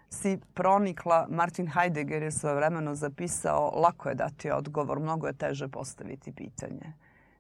si 0.10 0.40
pronikla, 0.54 1.28
Martin 1.30 1.68
Heidegger 1.68 2.24
je 2.24 2.32
svoje 2.32 2.56
vremeno 2.56 2.96
zapisao, 2.96 3.72
lako 3.76 4.10
je 4.10 4.16
dati 4.16 4.52
odgovor, 4.52 5.00
mnogo 5.00 5.28
je 5.28 5.34
teže 5.34 5.68
postaviti 5.68 6.32
pitanje. 6.32 6.94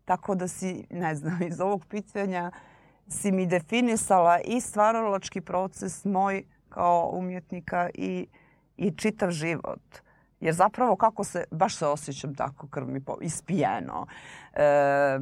Tako 0.05 0.35
da 0.35 0.47
si, 0.47 0.87
ne 0.89 1.15
znam, 1.15 1.43
iz 1.43 1.61
ovog 1.61 1.85
pitanja 1.85 2.51
si 3.07 3.31
mi 3.31 3.45
definisala 3.45 4.39
i 4.45 4.61
stvaralački 4.61 5.41
proces 5.41 6.05
moj 6.05 6.43
kao 6.69 7.09
umjetnika 7.13 7.89
i, 7.93 8.27
i 8.77 8.91
čitav 8.91 9.31
život. 9.31 9.81
Jer 10.39 10.53
zapravo 10.53 10.95
kako 10.95 11.23
se, 11.23 11.43
baš 11.51 11.75
se 11.75 11.85
osjećam 11.85 12.35
tako 12.35 12.67
krv 12.67 12.87
mi 12.87 13.01
ispijeno. 13.21 14.07
E, 14.53 15.19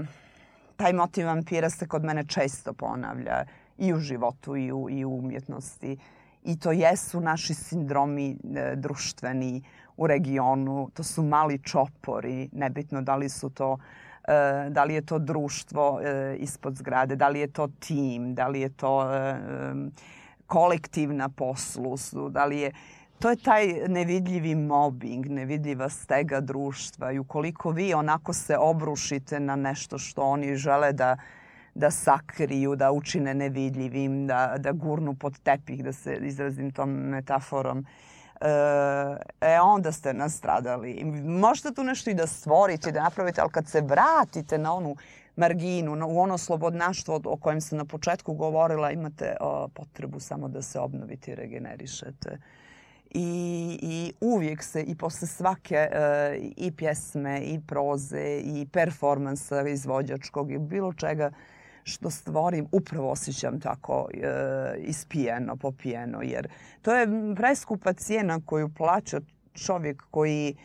taj 0.75 0.93
motiv 0.93 1.25
vampira 1.25 1.69
se 1.69 1.87
kod 1.87 2.03
mene 2.03 2.23
često 2.27 2.73
ponavlja 2.73 3.45
i 3.77 3.93
u 3.93 3.99
životu 3.99 4.55
i 4.55 4.71
u, 4.71 4.89
i 4.89 5.05
u 5.05 5.17
umjetnosti. 5.17 5.97
I 6.43 6.59
to 6.59 6.71
jesu 6.71 7.21
naši 7.21 7.53
sindromi 7.53 8.31
e, 8.31 8.75
društveni 8.75 9.63
u 9.97 10.07
regionu. 10.07 10.89
To 10.93 11.03
su 11.03 11.23
mali 11.23 11.63
čopori, 11.63 12.49
nebitno 12.51 13.01
da 13.01 13.15
li 13.15 13.29
su 13.29 13.49
to 13.49 13.77
E, 13.77 14.12
E, 14.27 14.69
da 14.69 14.83
li 14.83 14.93
je 14.93 15.01
to 15.01 15.19
društvo 15.19 16.01
e, 16.01 16.35
ispod 16.39 16.75
zgrade, 16.75 17.15
da 17.15 17.27
li 17.27 17.39
je 17.39 17.47
to 17.47 17.67
tim, 17.79 18.35
da 18.35 18.47
li 18.47 18.61
je 18.61 18.69
to 18.69 19.13
e, 19.13 19.35
kolektiv 20.47 21.13
na 21.13 21.29
poslu, 21.29 22.29
da 22.29 22.45
li 22.45 22.59
je... 22.59 22.71
To 23.19 23.29
je 23.29 23.35
taj 23.35 23.67
nevidljivi 23.87 24.55
mobbing, 24.55 25.25
nevidljiva 25.25 25.89
stega 25.89 26.41
društva 26.41 27.11
i 27.11 27.19
ukoliko 27.19 27.71
vi 27.71 27.93
onako 27.93 28.33
se 28.33 28.57
obrušite 28.57 29.39
na 29.39 29.55
nešto 29.55 29.97
što 29.97 30.21
oni 30.21 30.55
žele 30.55 30.93
da 30.93 31.17
da 31.75 31.91
sakriju, 31.91 32.75
da 32.75 32.91
učine 32.91 33.33
nevidljivim, 33.33 34.27
da, 34.27 34.55
da 34.57 34.71
gurnu 34.71 35.15
pod 35.15 35.39
tepih, 35.39 35.83
da 35.83 35.93
se 35.93 36.17
izrazim 36.21 36.71
tom 36.71 36.89
metaforom, 36.89 37.79
uh, 37.79 37.85
E, 38.41 38.47
e, 39.41 39.59
onda 39.59 39.91
ste 39.91 40.13
nastradali. 40.13 41.03
Možete 41.25 41.73
tu 41.73 41.83
nešto 41.83 42.09
i 42.09 42.13
da 42.13 42.27
stvorite, 42.27 42.91
da 42.91 43.03
napravite, 43.03 43.41
ali 43.41 43.51
kad 43.51 43.67
se 43.67 43.81
vratite 43.81 44.57
na 44.57 44.73
onu 44.73 44.95
marginu, 45.35 45.95
na, 45.95 46.05
u 46.05 46.19
ono 46.19 46.37
slobodnaštvo 46.37 47.21
o 47.25 47.37
kojem 47.37 47.61
sam 47.61 47.77
na 47.77 47.85
početku 47.85 48.33
govorila, 48.33 48.91
imate 48.91 49.35
o, 49.39 49.67
potrebu 49.67 50.19
samo 50.19 50.47
da 50.47 50.61
se 50.61 50.79
obnovite 50.79 51.31
i 51.31 51.35
regenerišete. 51.35 52.37
I, 53.09 53.79
I 53.81 54.13
uvijek 54.21 54.63
se 54.63 54.81
i 54.81 54.95
posle 54.95 55.27
svake 55.27 55.75
e, 55.75 56.37
i 56.57 56.71
pjesme 56.71 57.41
i 57.41 57.59
proze 57.67 58.41
i 58.45 58.67
performansa 58.71 59.67
izvođačkog 59.67 60.51
i 60.51 60.57
bilo 60.57 60.93
čega 60.93 61.31
što 61.83 62.09
stvorim, 62.09 62.67
upravo 62.71 63.11
osjećam 63.11 63.59
tako 63.59 64.07
e, 64.13 64.27
ispijeno, 64.77 65.55
popijeno. 65.55 66.21
Jer 66.21 66.47
to 66.81 66.95
je 66.95 67.07
preskupa 67.35 67.93
cijena 67.93 68.39
koju 68.45 68.69
plaća 68.69 69.19
čovjek 69.53 70.03
koji 70.11 70.55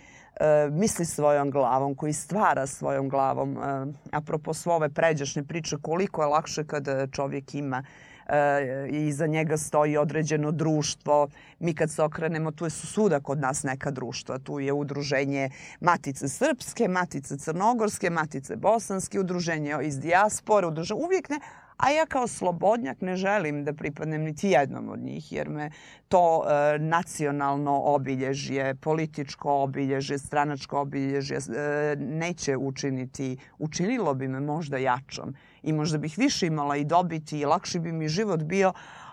e, 0.41 0.69
misli 0.71 1.05
svojom 1.05 1.51
glavom, 1.51 1.95
koji 1.95 2.13
stvara 2.13 2.67
svojom 2.67 3.09
glavom. 3.09 3.59
E, 3.59 3.87
apropo 4.13 4.55
svove 4.55 4.89
pređašnje 4.89 5.43
priče, 5.43 5.77
koliko 5.83 6.23
je 6.23 6.29
lakše 6.29 6.65
kad 6.65 6.89
čovjek 7.13 7.55
ima 7.55 7.83
E, 8.29 8.89
i 8.91 9.13
za 9.13 9.27
njega 9.27 9.57
stoji 9.57 9.97
određeno 9.97 10.53
društvo. 10.53 11.29
Mi 11.59 11.75
kad 11.75 11.91
se 11.91 12.03
okrenemo, 12.03 12.51
tu 12.51 12.65
je 12.65 12.71
suda 12.71 13.21
kod 13.21 13.39
nas 13.39 13.63
neka 13.63 13.91
društva. 13.91 14.39
Tu 14.39 14.61
je 14.61 14.73
udruženje 14.73 15.51
Matice 15.81 16.29
Srpske, 16.29 16.89
Matice 16.89 17.39
Crnogorske, 17.39 18.11
Matice 18.11 18.57
Bosanske, 18.57 19.21
udruženje 19.21 19.77
iz 19.83 19.99
dijaspore, 19.99 20.67
udruženje 20.67 21.01
uvijek 21.05 21.29
ne, 21.29 21.41
A 21.79 21.91
ja 21.91 22.07
kao 22.07 22.27
slobodnjak 22.27 23.01
ne 23.01 23.17
želim 23.17 23.65
da 23.65 23.73
pripadnem 23.73 24.23
niti 24.23 24.49
jednom 24.49 24.89
od 24.89 24.99
njih 24.99 25.33
jer 25.33 25.49
me 25.49 25.71
to 26.09 26.45
e, 26.45 26.79
nacionalno 26.79 27.83
obilježje, 27.85 28.75
političko 28.75 29.63
obilježje, 29.63 30.19
stranačko 30.19 30.81
obilježje 30.81 31.37
e, 31.37 31.97
neće 31.99 32.57
učiniti. 32.57 33.37
Učinilo 33.59 34.15
bi 34.15 34.29
me 34.29 34.41
možda 34.41 34.79
jačom 34.79 35.35
i 35.69 35.73
možda 35.73 35.99
bih 35.99 36.19
više 36.19 36.47
imala 36.47 36.77
i 36.77 36.85
dobiti 36.85 37.39
i 37.39 37.45
lakši 37.45 37.79
bi 37.79 37.93
mi 37.93 38.09
život 38.09 38.43
bio, 38.43 38.73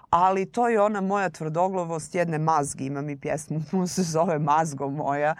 ali 0.09 0.45
to 0.45 0.67
je 0.67 0.81
ona 0.81 1.01
moja 1.01 1.29
tvrdoglavost 1.29 2.15
jedne 2.15 2.37
mazgi. 2.37 2.85
Ima 2.85 3.01
mi 3.01 3.17
pjesmu, 3.17 3.61
se 3.87 4.03
zove 4.03 4.39
Mazgo 4.39 4.89
moja, 4.89 5.35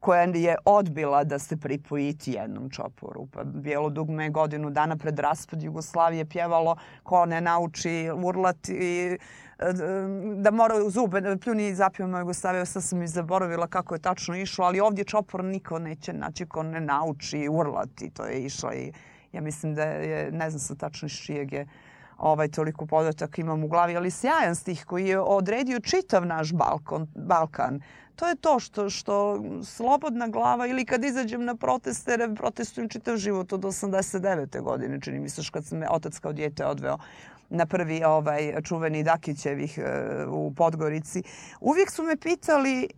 koja 0.00 0.22
je 0.22 0.56
odbila 0.64 1.24
da 1.24 1.38
se 1.38 1.56
pripojiti 1.56 2.32
jednom 2.32 2.70
čoporu. 2.70 3.26
Pa 3.32 3.44
Bijelo 3.44 3.90
dugme 3.90 4.24
je 4.24 4.30
godinu 4.30 4.70
dana 4.70 4.96
pred 4.96 5.18
raspad 5.18 5.62
Jugoslavije 5.62 6.24
pjevalo 6.24 6.76
ko 7.02 7.26
ne 7.26 7.40
nauči 7.40 8.10
urlati 8.24 8.76
e, 8.76 9.18
da 10.36 10.50
mora 10.50 10.90
zube 10.90 11.36
pljuni 11.42 11.68
i 11.68 11.74
zapijemo 11.74 12.18
Jugoslavije, 12.18 12.66
Sad 12.66 12.84
sam 12.84 13.02
i 13.02 13.08
zaboravila 13.08 13.66
kako 13.66 13.94
je 13.94 14.00
tačno 14.00 14.36
išlo, 14.36 14.64
ali 14.64 14.80
ovdje 14.80 15.04
čopor 15.04 15.44
niko 15.44 15.78
neće 15.78 16.12
naći 16.12 16.46
ko 16.46 16.62
ne 16.62 16.80
nauči 16.80 17.48
urlati. 17.50 18.10
To 18.10 18.24
je 18.24 18.44
išlo 18.44 18.72
i 18.72 18.92
ja 19.32 19.40
mislim 19.40 19.74
da 19.74 19.82
je, 19.84 20.32
ne 20.32 20.50
znam 20.50 20.60
sa 20.60 20.74
tačno 20.74 21.06
iz 21.06 21.12
čijeg 21.12 21.52
je 21.52 21.66
ovaj, 22.18 22.48
toliko 22.48 22.86
podatak 22.86 23.38
imam 23.38 23.64
u 23.64 23.68
glavi, 23.68 23.96
ali 23.96 24.10
sjajan 24.10 24.54
stih 24.54 24.84
koji 24.84 25.06
je 25.06 25.20
odredio 25.20 25.80
čitav 25.80 26.26
naš 26.26 26.52
Balkon, 26.52 27.06
Balkan. 27.14 27.80
To 28.16 28.28
je 28.28 28.36
to 28.36 28.58
što, 28.60 28.90
što 28.90 29.44
slobodna 29.64 30.28
glava 30.28 30.66
ili 30.66 30.84
kad 30.84 31.04
izađem 31.04 31.44
na 31.44 31.54
proteste, 31.54 32.18
protestujem 32.36 32.88
čitav 32.88 33.16
život 33.16 33.52
od 33.52 33.60
89. 33.60 34.62
godine, 34.62 35.00
čini 35.00 35.20
mi 35.20 35.28
se 35.28 35.42
kad 35.52 35.64
sam 35.64 35.78
me 35.78 35.88
otac 35.90 36.18
kao 36.18 36.32
djete 36.32 36.66
odveo 36.66 36.98
na 37.50 37.66
prvi 37.66 38.04
ovaj 38.04 38.62
čuveni 38.62 39.02
Dakićevih 39.02 39.78
e, 39.78 40.24
u 40.26 40.54
Podgorici. 40.54 41.22
Uvijek 41.60 41.90
su 41.90 42.02
me 42.02 42.16
pitali 42.16 42.88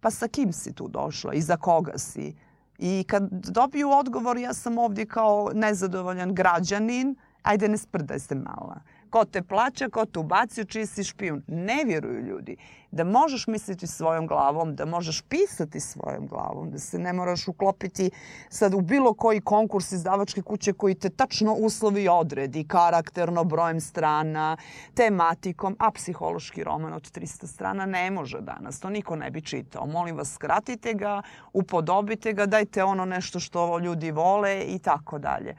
pa 0.00 0.10
sa 0.10 0.28
kim 0.28 0.52
si 0.52 0.72
tu 0.72 0.88
došla 0.88 1.34
i 1.34 1.40
za 1.40 1.56
koga 1.56 1.98
si? 1.98 2.34
I 2.78 3.04
kad 3.08 3.28
dobiju 3.30 3.90
odgovor 3.90 4.38
ja 4.38 4.54
sam 4.54 4.78
ovdje 4.78 5.06
kao 5.06 5.50
nezadovoljan 5.54 6.34
građanin, 6.34 7.16
ajde 7.42 7.68
ne 7.68 7.78
sprdaj 7.78 8.18
se 8.18 8.34
malo. 8.34 8.74
Ko 9.14 9.24
te 9.24 9.42
plaća, 9.42 9.88
ko 9.88 10.04
te 10.06 10.18
ubacio, 10.18 10.64
čiji 10.64 10.86
si 10.86 11.04
špijun. 11.04 11.42
Ne 11.46 11.84
vjeruju 11.86 12.20
ljudi 12.20 12.56
da 12.90 13.04
možeš 13.04 13.46
misliti 13.46 13.86
svojom 13.86 14.26
glavom, 14.26 14.74
da 14.76 14.84
možeš 14.84 15.22
pisati 15.22 15.80
svojom 15.80 16.26
glavom, 16.26 16.70
da 16.70 16.78
se 16.78 16.98
ne 16.98 17.12
moraš 17.12 17.48
uklopiti 17.48 18.10
sad 18.48 18.74
u 18.74 18.80
bilo 18.80 19.14
koji 19.14 19.40
konkurs 19.40 19.92
izdavačke 19.92 20.42
kuće 20.42 20.72
koji 20.72 20.94
te 20.94 21.10
tačno 21.10 21.54
uslovi 21.54 22.08
odredi, 22.08 22.64
karakterno, 22.68 23.44
brojem 23.44 23.80
strana, 23.80 24.56
tematikom, 24.94 25.76
a 25.78 25.90
psihološki 25.90 26.64
roman 26.64 26.92
od 26.92 27.10
300 27.12 27.46
strana 27.46 27.86
ne 27.86 28.10
može 28.10 28.40
danas. 28.40 28.80
To 28.80 28.90
niko 28.90 29.16
ne 29.16 29.30
bi 29.30 29.42
čitao. 29.42 29.86
Molim 29.86 30.16
vas, 30.16 30.32
skratite 30.32 30.94
ga, 30.94 31.22
upodobite 31.52 32.32
ga, 32.32 32.46
dajte 32.46 32.84
ono 32.84 33.04
nešto 33.04 33.40
što 33.40 33.78
ljudi 33.78 34.10
vole 34.10 34.64
i 34.68 34.78
tako 34.78 35.18
dalje. 35.18 35.56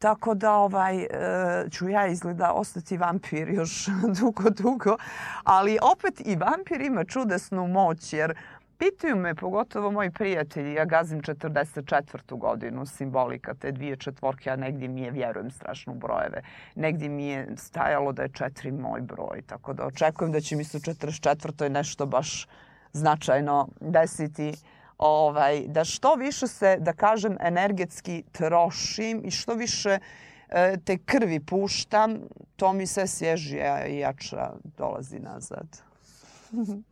Tako 0.00 0.34
da 0.34 0.54
ovaj, 0.54 1.02
e, 1.02 1.08
ću 1.70 1.88
ja 1.88 2.06
izgleda 2.06 2.52
ostati 2.52 2.96
vampir 2.96 3.48
još 3.48 3.86
dugo, 4.20 4.50
dugo. 4.50 4.96
Ali 5.44 5.78
opet 5.92 6.20
i 6.24 6.36
vampir 6.36 6.80
ima 6.80 7.04
čudesnu 7.04 7.66
moć 7.66 8.12
jer 8.12 8.34
pitaju 8.78 9.16
me, 9.16 9.34
pogotovo 9.34 9.90
moji 9.90 10.10
prijatelji, 10.10 10.74
ja 10.74 10.84
gazim 10.84 11.20
44. 11.20 12.38
godinu 12.38 12.86
simbolika 12.86 13.54
te 13.54 13.72
dvije 13.72 13.96
četvorke, 13.96 14.50
a 14.50 14.56
negdje 14.56 14.88
mi 14.88 15.00
je, 15.02 15.10
vjerujem, 15.10 15.50
strašno 15.50 15.94
brojeve. 15.94 16.42
Negdje 16.74 17.08
mi 17.08 17.26
je 17.26 17.48
stajalo 17.56 18.12
da 18.12 18.22
je 18.22 18.28
četiri 18.28 18.72
moj 18.72 19.00
broj. 19.00 19.42
Tako 19.46 19.72
da 19.72 19.86
očekujem 19.86 20.32
da 20.32 20.40
će 20.40 20.56
mi 20.56 20.64
se 20.64 20.76
u 20.76 20.80
44. 20.80 21.68
nešto 21.68 22.06
baš 22.06 22.46
značajno 22.92 23.68
desiti 23.80 24.54
ovaj, 25.00 25.64
da 25.66 25.84
što 25.84 26.14
više 26.14 26.46
se, 26.46 26.76
da 26.80 26.92
kažem, 26.92 27.36
energetski 27.40 28.24
trošim 28.32 29.22
i 29.24 29.30
što 29.30 29.54
više 29.54 29.98
e, 30.48 30.76
te 30.84 30.98
krvi 30.98 31.40
puštam, 31.40 32.18
to 32.56 32.72
mi 32.72 32.86
se 32.86 33.06
svježija 33.06 33.86
i 33.86 33.98
jača 33.98 34.52
dolazi 34.78 35.18
nazad. 35.18 35.66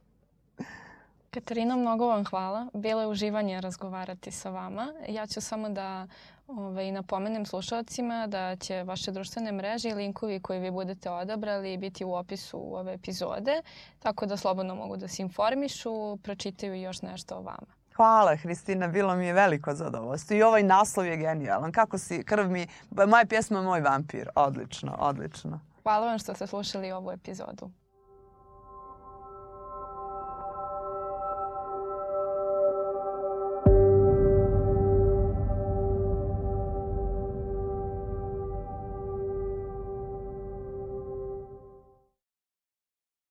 Katarina, 1.30 1.76
mnogo 1.76 2.06
vam 2.06 2.24
hvala. 2.24 2.66
Bilo 2.74 3.00
je 3.00 3.06
uživanje 3.06 3.60
razgovarati 3.60 4.30
sa 4.30 4.50
vama. 4.50 4.92
Ja 5.08 5.26
ću 5.26 5.40
samo 5.40 5.68
da 5.68 6.06
ovaj, 6.46 6.92
napomenem 6.92 7.46
slušalcima 7.46 8.26
da 8.26 8.56
će 8.56 8.82
vaše 8.82 9.10
društvene 9.10 9.52
mreže 9.52 9.88
i 9.88 9.94
linkovi 9.94 10.40
koji 10.40 10.60
vi 10.60 10.70
budete 10.70 11.10
odabrali 11.10 11.76
biti 11.76 12.04
u 12.04 12.14
opisu 12.14 12.76
ove 12.76 12.94
epizode, 12.94 13.62
tako 13.98 14.26
da 14.26 14.36
slobodno 14.36 14.74
mogu 14.74 14.96
da 14.96 15.08
se 15.08 15.22
informišu, 15.22 16.16
pročitaju 16.16 16.80
još 16.80 17.02
nešto 17.02 17.34
o 17.34 17.42
vama. 17.42 17.77
Hvala, 17.98 18.36
Hristina, 18.36 18.88
bilo 18.88 19.16
mi 19.16 19.26
je 19.26 19.32
veliko 19.32 19.74
zadovoljstvo. 19.74 20.36
I 20.36 20.42
ovaj 20.42 20.62
naslov 20.62 21.06
je 21.06 21.16
genijalan. 21.16 21.72
Kako 21.72 21.98
si, 21.98 22.24
krv 22.24 22.50
mi, 22.50 22.66
moja 22.90 23.24
pjesma 23.28 23.62
Moj 23.62 23.80
vampir. 23.80 24.28
Odlično, 24.34 24.96
odlično. 24.98 25.60
Hvala 25.82 26.06
vam 26.06 26.18
što 26.18 26.34
ste 26.34 26.46
slušali 26.46 26.92
ovu 26.92 27.10
epizodu. 27.10 27.70